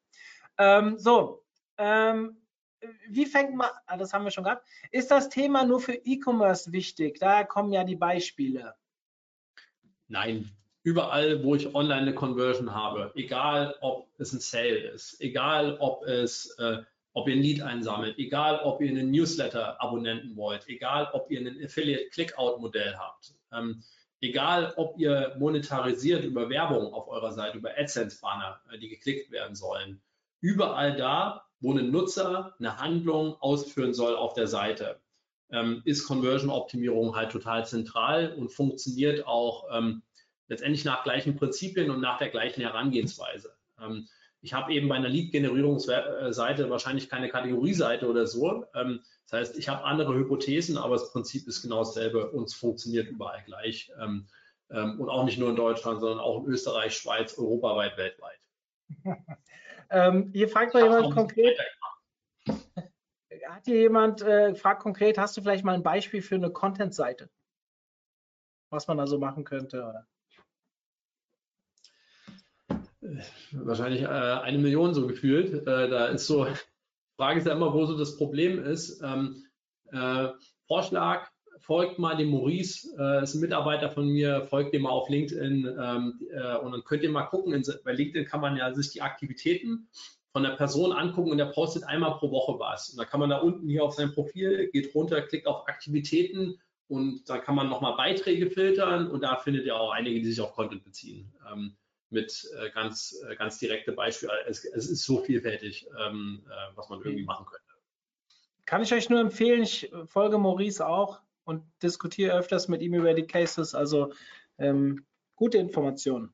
[0.57, 1.41] Ähm, so,
[1.77, 2.41] ähm,
[3.07, 6.73] wie fängt man, ah, das haben wir schon gehabt, ist das Thema nur für E-Commerce
[6.73, 7.19] wichtig?
[7.19, 8.75] Daher kommen ja die Beispiele.
[10.09, 10.51] Nein,
[10.85, 16.05] überall, wo ich online eine Conversion habe, egal ob es ein Sale ist, egal ob
[16.05, 16.83] es äh,
[17.13, 21.63] ob ihr ein Lead einsammelt, egal ob ihr einen Newsletter-Abonnenten wollt, egal ob ihr ein
[21.63, 23.81] Affiliate-Click-Out-Modell habt, ähm,
[24.21, 29.55] egal ob ihr monetarisiert über Werbung auf eurer Seite, über AdSense-Banner, äh, die geklickt werden
[29.55, 30.01] sollen,
[30.41, 34.99] überall da, wo ein Nutzer eine Handlung ausführen soll auf der Seite,
[35.51, 40.03] ähm, ist Conversion-Optimierung halt total zentral und funktioniert auch ähm,
[40.47, 43.55] letztendlich nach gleichen Prinzipien und nach der gleichen Herangehensweise.
[43.79, 44.07] Ähm,
[44.41, 48.65] ich habe eben bei einer Lead-Generierungsseite wahrscheinlich keine Kategorieseite oder so.
[48.75, 52.53] Ähm, das heißt, ich habe andere Hypothesen, aber das Prinzip ist genau dasselbe und es
[52.53, 53.91] funktioniert überall gleich.
[53.99, 54.27] Ähm,
[54.69, 58.39] ähm, und auch nicht nur in Deutschland, sondern auch in Österreich, Schweiz, europaweit, weltweit.
[59.89, 61.57] ähm, hier fragt mal jemand konkret.
[62.47, 67.29] Hat hier jemand äh, fragt konkret, hast du vielleicht mal ein Beispiel für eine Content-Seite?
[68.71, 69.83] Was man da so machen könnte?
[69.83, 70.07] Oder?
[73.51, 75.53] Wahrscheinlich äh, eine Million so gefühlt.
[75.67, 76.47] Äh, da ist so,
[77.17, 79.01] Frage ist ja immer, wo so das Problem ist.
[79.03, 79.45] Ähm,
[79.91, 80.29] äh,
[80.67, 81.29] Vorschlag,
[81.59, 85.65] folgt mal dem Maurice, äh, ist ein Mitarbeiter von mir, folgt dem mal auf LinkedIn
[85.79, 88.91] ähm, äh, und dann könnt ihr mal gucken, in, bei LinkedIn kann man ja sich
[88.91, 89.87] die Aktivitäten
[90.31, 92.89] von der Person angucken und der postet einmal pro Woche was.
[92.89, 96.59] Und da kann man da unten hier auf sein Profil, geht runter, klickt auf Aktivitäten
[96.87, 100.41] und da kann man nochmal Beiträge filtern und da findet ihr auch einige, die sich
[100.41, 101.33] auf Content beziehen.
[101.51, 101.77] Ähm,
[102.09, 104.33] mit äh, ganz, äh, ganz direkte Beispiele.
[104.47, 107.27] Es, es ist so vielfältig, ähm, äh, was man irgendwie mhm.
[107.27, 107.63] machen könnte.
[108.65, 113.13] Kann ich euch nur empfehlen, ich folge Maurice auch und diskutiere öfters mit ihm über
[113.13, 114.11] die Cases, also
[114.57, 116.31] ähm, gute Informationen.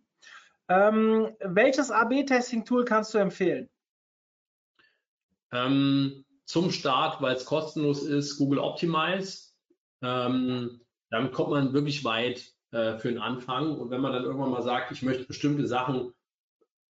[0.70, 3.70] Ähm, welches AB-Testing-Tool kannst du empfehlen?
[5.52, 9.52] Ähm, zum Start, weil es kostenlos ist, Google Optimize.
[10.02, 13.78] Ähm, damit kommt man wirklich weit äh, für den Anfang.
[13.78, 16.14] Und wenn man dann irgendwann mal sagt, ich möchte bestimmte Sachen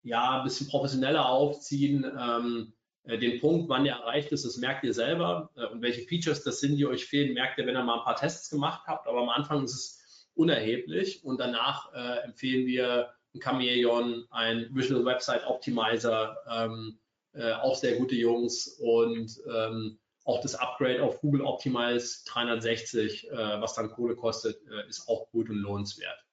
[0.03, 2.73] ja ein bisschen professioneller aufziehen, ähm,
[3.03, 5.49] äh, den Punkt, wann der erreicht ist, das merkt ihr selber.
[5.55, 8.03] Äh, und welche Features das sind, die euch fehlen, merkt ihr, wenn ihr mal ein
[8.03, 9.07] paar Tests gemacht habt.
[9.07, 15.05] Aber am Anfang ist es unerheblich und danach äh, empfehlen wir ein Chameleon, ein Visual
[15.05, 16.99] Website Optimizer, ähm,
[17.33, 23.35] äh, auch sehr gute Jungs und ähm, auch das Upgrade auf Google Optimize 360, äh,
[23.61, 26.25] was dann Kohle kostet, äh, ist auch gut und lohnenswert.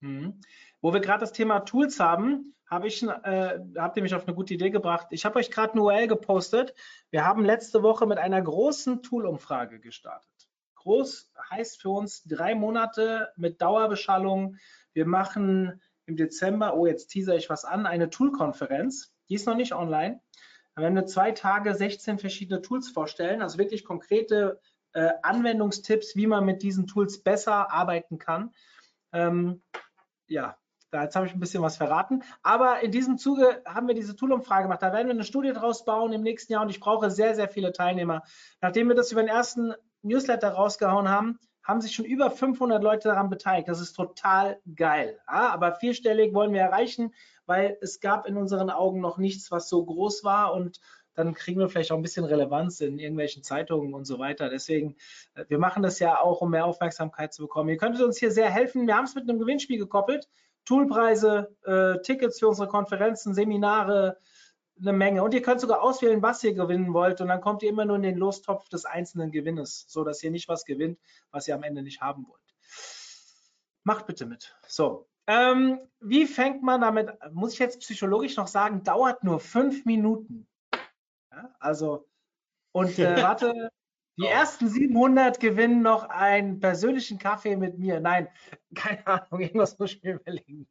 [0.00, 0.40] Mhm.
[0.80, 4.34] Wo wir gerade das Thema Tools haben, habe ich, äh, habt ihr mich auf eine
[4.34, 5.08] gute Idee gebracht.
[5.10, 6.74] Ich habe euch gerade eine URL gepostet.
[7.10, 10.28] Wir haben letzte Woche mit einer großen Tool-Umfrage gestartet.
[10.76, 14.56] Groß heißt für uns drei Monate mit Dauerbeschallung.
[14.92, 19.14] Wir machen im Dezember, oh, jetzt teaser ich was an, eine Tool-Konferenz.
[19.28, 20.20] Die ist noch nicht online.
[20.78, 24.60] Da werden wir zwei Tage 16 verschiedene Tools vorstellen, also wirklich konkrete
[24.92, 28.54] äh, Anwendungstipps, wie man mit diesen Tools besser arbeiten kann.
[29.12, 29.60] Ähm,
[30.28, 30.56] ja,
[30.92, 32.22] da jetzt habe ich ein bisschen was verraten.
[32.44, 34.80] Aber in diesem Zuge haben wir diese Tool-Umfrage gemacht.
[34.80, 37.48] Da werden wir eine Studie draus bauen im nächsten Jahr und ich brauche sehr, sehr
[37.48, 38.22] viele Teilnehmer.
[38.60, 43.08] Nachdem wir das über den ersten Newsletter rausgehauen haben, haben sich schon über 500 Leute
[43.08, 43.66] daran beteiligt.
[43.66, 45.18] Das ist total geil.
[45.26, 47.12] Ja, aber vierstellig wollen wir erreichen,
[47.48, 50.80] weil es gab in unseren Augen noch nichts, was so groß war und
[51.14, 54.48] dann kriegen wir vielleicht auch ein bisschen Relevanz in irgendwelchen Zeitungen und so weiter.
[54.48, 54.96] Deswegen,
[55.34, 57.70] äh, wir machen das ja auch, um mehr Aufmerksamkeit zu bekommen.
[57.70, 58.86] Ihr könntet uns hier sehr helfen.
[58.86, 60.28] Wir haben es mit einem Gewinnspiel gekoppelt.
[60.64, 64.18] Toolpreise, äh, Tickets für unsere Konferenzen, Seminare,
[64.80, 65.24] eine Menge.
[65.24, 67.20] Und ihr könnt sogar auswählen, was ihr gewinnen wollt.
[67.20, 70.48] Und dann kommt ihr immer nur in den Lostopf des einzelnen Gewinnes, sodass ihr nicht
[70.48, 71.00] was gewinnt,
[71.32, 72.54] was ihr am Ende nicht haben wollt.
[73.82, 74.54] Macht bitte mit.
[74.68, 75.08] So.
[75.28, 80.48] Ähm, wie fängt man damit, muss ich jetzt psychologisch noch sagen, dauert nur fünf Minuten.
[81.30, 82.08] Ja, also,
[82.72, 83.70] und äh, warte,
[84.18, 88.00] die ersten 700 gewinnen noch einen persönlichen Kaffee mit mir.
[88.00, 88.28] Nein,
[88.74, 90.66] keine Ahnung, irgendwas muss ich mir überlegen.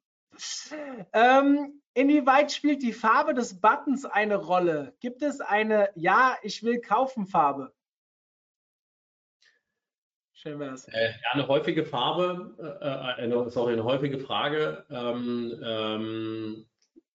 [1.14, 4.96] Ähm, inwieweit spielt die Farbe des Buttons eine Rolle?
[5.00, 7.74] Gibt es eine Ja, ich will kaufen Farbe?
[10.48, 10.88] Schön wär's.
[10.88, 14.86] Äh, ja, eine häufige Farbe, äh, äh, eine, sorry, eine häufige Frage.
[14.90, 16.66] Ähm, ähm,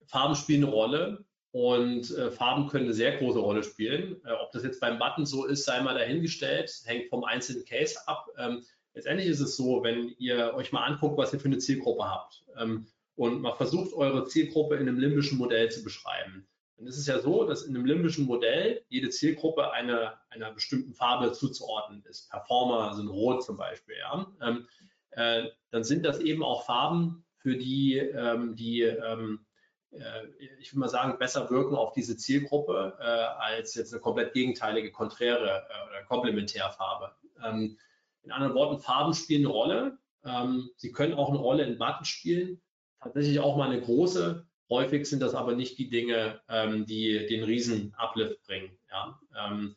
[0.04, 4.20] Farben spielen eine Rolle und äh, Farben können eine sehr große Rolle spielen.
[4.26, 7.96] Äh, ob das jetzt beim Button so ist, sei mal dahingestellt, hängt vom einzelnen Case
[8.06, 8.26] ab.
[8.36, 12.04] Ähm, letztendlich ist es so, wenn ihr euch mal anguckt, was ihr für eine Zielgruppe
[12.04, 12.44] habt.
[12.58, 16.46] Ähm, und man versucht, eure Zielgruppe in einem limbischen Modell zu beschreiben.
[16.78, 21.32] Ist es ja so, dass in einem limbischen Modell jede Zielgruppe eine, einer bestimmten Farbe
[21.32, 22.28] zuzuordnen ist.
[22.30, 23.94] Performer sind rot zum Beispiel.
[23.98, 24.26] Ja?
[24.40, 24.66] Ähm,
[25.10, 29.46] äh, dann sind das eben auch Farben, für die, ähm, die ähm,
[29.90, 30.26] äh,
[30.60, 34.92] ich will mal sagen, besser wirken auf diese Zielgruppe äh, als jetzt eine komplett gegenteilige,
[34.92, 37.12] konträre äh, oder Komplementärfarbe.
[37.44, 37.78] Ähm,
[38.22, 39.98] in anderen Worten, Farben spielen eine Rolle.
[40.24, 42.60] Ähm, sie können auch eine Rolle in Button spielen
[43.02, 47.44] tatsächlich auch mal eine große Häufig sind das aber nicht die Dinge, ähm, die den
[47.44, 48.70] riesen Uplift bringen.
[48.90, 49.20] Ja?
[49.38, 49.76] Ähm,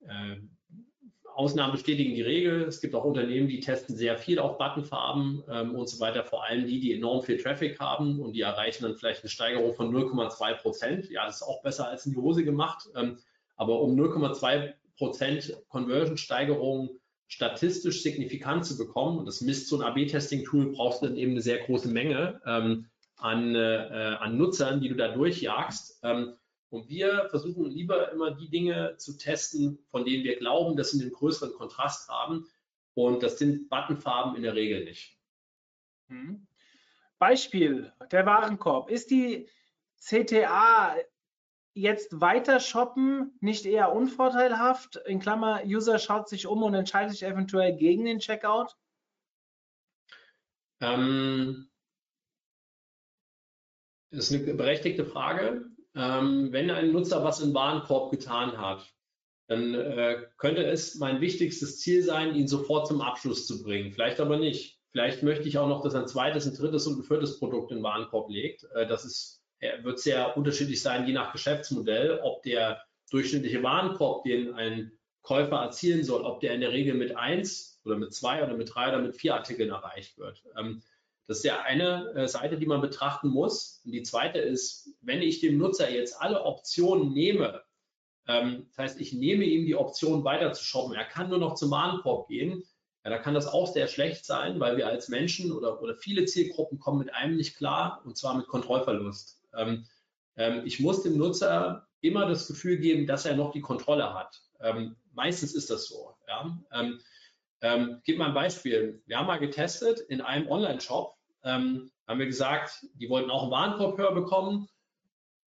[0.00, 0.36] äh,
[1.34, 2.62] Ausnahmen bestätigen die Regel.
[2.62, 6.24] Es gibt auch Unternehmen, die testen sehr viel auf Buttonfarben ähm, und so weiter.
[6.24, 9.74] Vor allem die, die enorm viel Traffic haben und die erreichen dann vielleicht eine Steigerung
[9.74, 11.10] von 0,2 Prozent.
[11.10, 12.88] Ja, das ist auch besser als in die Hose gemacht.
[12.96, 13.18] Ähm,
[13.56, 16.88] aber um 0,2 Prozent Conversion-Steigerung
[17.26, 21.42] statistisch signifikant zu bekommen, und das misst so ein AB-Testing-Tool, brauchst du dann eben eine
[21.42, 22.86] sehr große Menge ähm,
[23.22, 26.00] an, äh, an Nutzern, die du da durchjagst.
[26.02, 26.34] Ähm,
[26.70, 31.02] und wir versuchen lieber immer die Dinge zu testen, von denen wir glauben, dass sie
[31.02, 32.48] einen größeren Kontrast haben.
[32.94, 35.18] Und das sind Buttonfarben in der Regel nicht.
[36.08, 36.46] Mhm.
[37.18, 38.90] Beispiel, der Warenkorb.
[38.90, 39.48] Ist die
[40.00, 40.96] CTA
[41.74, 44.96] jetzt weiter shoppen nicht eher unvorteilhaft?
[44.96, 48.76] In Klammer, User schaut sich um und entscheidet sich eventuell gegen den Checkout?
[50.80, 51.70] Ähm,
[54.12, 58.86] ist eine berechtigte Frage ähm, wenn ein Nutzer was im Warenkorb getan hat,
[59.48, 63.92] dann äh, könnte es mein wichtigstes Ziel sein, ihn sofort zum Abschluss zu bringen.
[63.92, 64.78] Vielleicht aber nicht.
[64.92, 67.78] Vielleicht möchte ich auch noch, dass ein zweites, ein drittes und ein viertes Produkt in
[67.78, 68.64] den Warenkorb legt.
[68.74, 74.24] Äh, das ist, äh, wird sehr unterschiedlich sein, je nach Geschäftsmodell, ob der durchschnittliche Warenkorb,
[74.24, 78.42] den ein Käufer erzielen soll, ob der in der Regel mit eins oder mit zwei
[78.42, 80.42] oder mit drei oder mit vier Artikeln erreicht wird.
[80.58, 80.82] Ähm,
[81.32, 83.80] das ist ja eine äh, Seite, die man betrachten muss.
[83.86, 87.62] Und die zweite ist, wenn ich dem Nutzer jetzt alle Optionen nehme,
[88.28, 91.54] ähm, das heißt, ich nehme ihm die Option weiter zu shoppen, er kann nur noch
[91.54, 92.62] zum Warenkorb gehen,
[93.02, 96.26] ja, da kann das auch sehr schlecht sein, weil wir als Menschen oder, oder viele
[96.26, 99.42] Zielgruppen kommen mit einem nicht klar, und zwar mit Kontrollverlust.
[99.56, 99.86] Ähm,
[100.36, 104.40] ähm, ich muss dem Nutzer immer das Gefühl geben, dass er noch die Kontrolle hat.
[104.60, 106.14] Ähm, meistens ist das so.
[106.28, 106.58] Ja?
[106.72, 107.00] Ähm,
[107.62, 109.02] ähm, gebe mal ein Beispiel.
[109.06, 113.52] Wir haben mal getestet in einem Online-Shop, ähm, haben wir gesagt, die wollten auch einen
[113.52, 114.68] Warenkorb höher bekommen.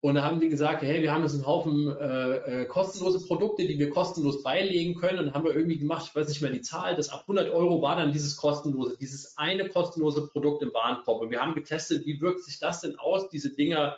[0.00, 3.64] Und da haben die gesagt, hey, wir haben jetzt einen Haufen äh, äh, kostenlose Produkte,
[3.64, 5.20] die wir kostenlos beilegen können.
[5.20, 7.82] Und haben wir irgendwie gemacht, ich weiß nicht mehr die Zahl, das ab 100 Euro
[7.82, 11.22] war dann dieses kostenlose, dieses eine kostenlose Produkt im Warenkorb.
[11.22, 13.96] Und wir haben getestet, wie wirkt sich das denn aus, diese Dinger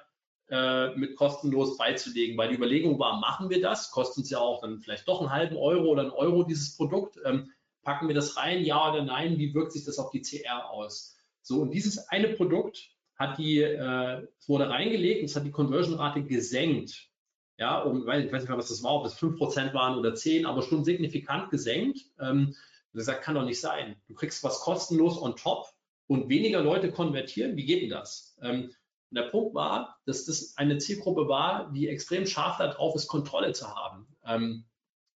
[0.50, 2.36] äh, mit kostenlos beizulegen.
[2.36, 3.90] Weil die Überlegung war, machen wir das?
[3.90, 7.18] Kostet uns ja auch dann vielleicht doch einen halben Euro oder einen Euro dieses Produkt.
[7.24, 7.50] Ähm,
[7.84, 9.38] Packen wir das rein, ja oder nein?
[9.38, 11.13] Wie wirkt sich das auf die CR aus?
[11.44, 16.24] So, und dieses eine Produkt hat die, äh, wurde reingelegt und es hat die Conversion-Rate
[16.24, 17.10] gesenkt.
[17.58, 20.46] Ja, um, ich weiß nicht mehr, was das war, ob es 5% waren oder 10,
[20.46, 22.00] aber schon signifikant gesenkt.
[22.18, 22.54] Ähm,
[22.94, 23.96] gesagt, kann doch nicht sein.
[24.08, 25.66] Du kriegst was kostenlos on top
[26.06, 27.56] und weniger Leute konvertieren.
[27.56, 28.36] Wie geht denn das?
[28.42, 28.72] Ähm,
[29.10, 33.68] der Punkt war, dass das eine Zielgruppe war, die extrem scharf darauf ist, Kontrolle zu
[33.68, 34.06] haben.
[34.24, 34.64] Ähm,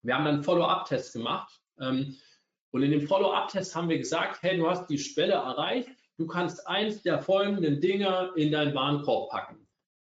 [0.02, 1.60] wir haben dann Follow-up-Tests gemacht.
[1.80, 2.16] Ähm,
[2.70, 6.66] und in dem Follow-up-Test haben wir gesagt, hey, du hast die Schwelle erreicht, du kannst
[6.66, 9.66] eins der folgenden Dinge in deinen Warenkorb packen.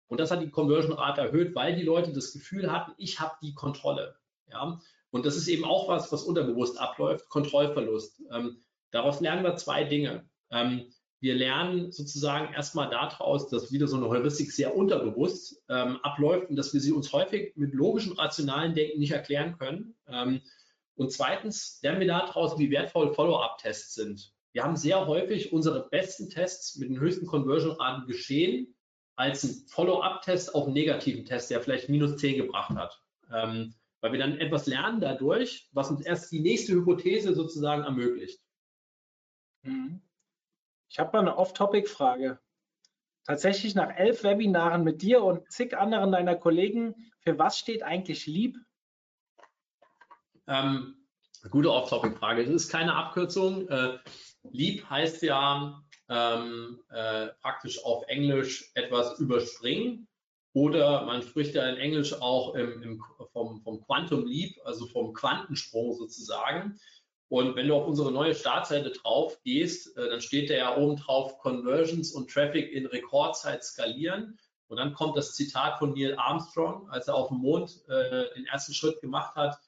[0.07, 3.53] Und das hat die Conversion-Rate erhöht, weil die Leute das Gefühl hatten, ich habe die
[3.53, 4.15] Kontrolle.
[4.49, 4.79] Ja?
[5.11, 8.23] Und das ist eben auch was, was unterbewusst abläuft, Kontrollverlust.
[8.31, 10.27] Ähm, daraus lernen wir zwei Dinge.
[10.51, 10.91] Ähm,
[11.21, 16.55] wir lernen sozusagen erstmal daraus, dass wieder so eine Heuristik sehr unterbewusst ähm, abläuft und
[16.55, 19.95] dass wir sie uns häufig mit logischem, rationalen Denken nicht erklären können.
[20.07, 20.41] Ähm,
[20.95, 24.33] und zweitens lernen wir daraus, wie wertvoll Follow-up-Tests sind.
[24.53, 28.75] Wir haben sehr häufig unsere besten Tests mit den höchsten Conversion-Raten geschehen,
[29.15, 33.01] als ein Follow-up-Test auf einen negativen Test, der vielleicht minus 10 gebracht hat.
[33.31, 38.41] Ähm, weil wir dann etwas lernen dadurch, was uns erst die nächste Hypothese sozusagen ermöglicht.
[39.63, 40.01] Mhm.
[40.87, 42.39] Ich habe mal eine Off-Topic-Frage.
[43.25, 48.25] Tatsächlich nach elf Webinaren mit dir und zig anderen deiner Kollegen, für was steht eigentlich
[48.25, 48.57] Lieb?
[50.47, 50.95] Ähm,
[51.51, 52.45] gute Off-Topic-Frage.
[52.45, 53.67] Das ist keine Abkürzung.
[53.67, 53.99] Äh,
[54.51, 60.07] lieb heißt ja ähm, äh, praktisch auf Englisch etwas überspringen.
[60.53, 65.13] Oder man spricht ja in Englisch auch im, im, vom, vom Quantum Leap, also vom
[65.13, 66.79] Quantensprung sozusagen.
[67.27, 70.95] Und wenn du auf unsere neue Startseite drauf gehst, äh, dann steht da ja oben
[70.97, 74.39] drauf Conversions und Traffic in Rekordzeit skalieren.
[74.67, 78.45] Und dann kommt das Zitat von Neil Armstrong, als er auf dem Mond äh, den
[78.47, 79.59] ersten Schritt gemacht hat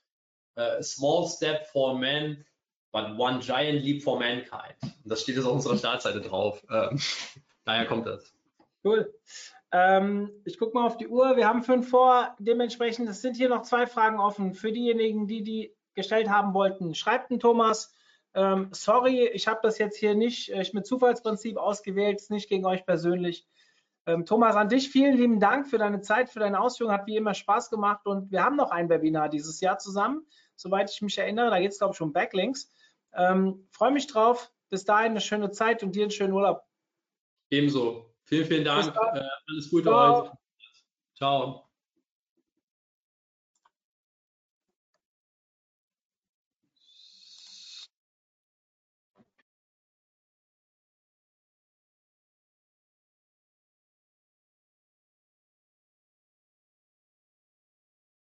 [0.56, 2.44] a small step for man,
[2.92, 4.76] but one giant leap for mankind.
[4.82, 6.64] Und das steht jetzt auf unserer Startseite drauf.
[6.70, 7.00] Ähm,
[7.66, 8.34] daher kommt das.
[8.84, 9.14] Cool.
[9.72, 11.38] Ähm, ich gucke mal auf die Uhr.
[11.38, 12.36] Wir haben fünf vor.
[12.40, 14.54] Dementsprechend, es sind hier noch zwei Fragen offen.
[14.54, 17.94] Für diejenigen, die die gestellt haben wollten, schreibt ein Thomas.
[18.34, 22.50] Ähm, sorry, ich habe das jetzt hier nicht äh, ich mit Zufallsprinzip ausgewählt, ist nicht
[22.50, 23.46] gegen euch persönlich.
[24.06, 26.98] Ähm, Thomas, an dich vielen lieben Dank für deine Zeit, für deine Ausführungen.
[26.98, 30.26] Hat wie immer Spaß gemacht und wir haben noch ein Webinar dieses Jahr zusammen
[30.62, 31.50] soweit ich mich erinnere.
[31.50, 32.72] Da geht es, glaube ich, um Backlinks.
[33.14, 34.52] Ähm, Freue mich drauf.
[34.70, 36.64] Bis dahin eine schöne Zeit und dir einen schönen Urlaub.
[37.50, 38.14] Ebenso.
[38.24, 38.96] Vielen, vielen Dank.
[38.96, 40.24] Äh, alles Gute Ciao.
[40.24, 40.32] euch.
[41.18, 41.71] Ciao.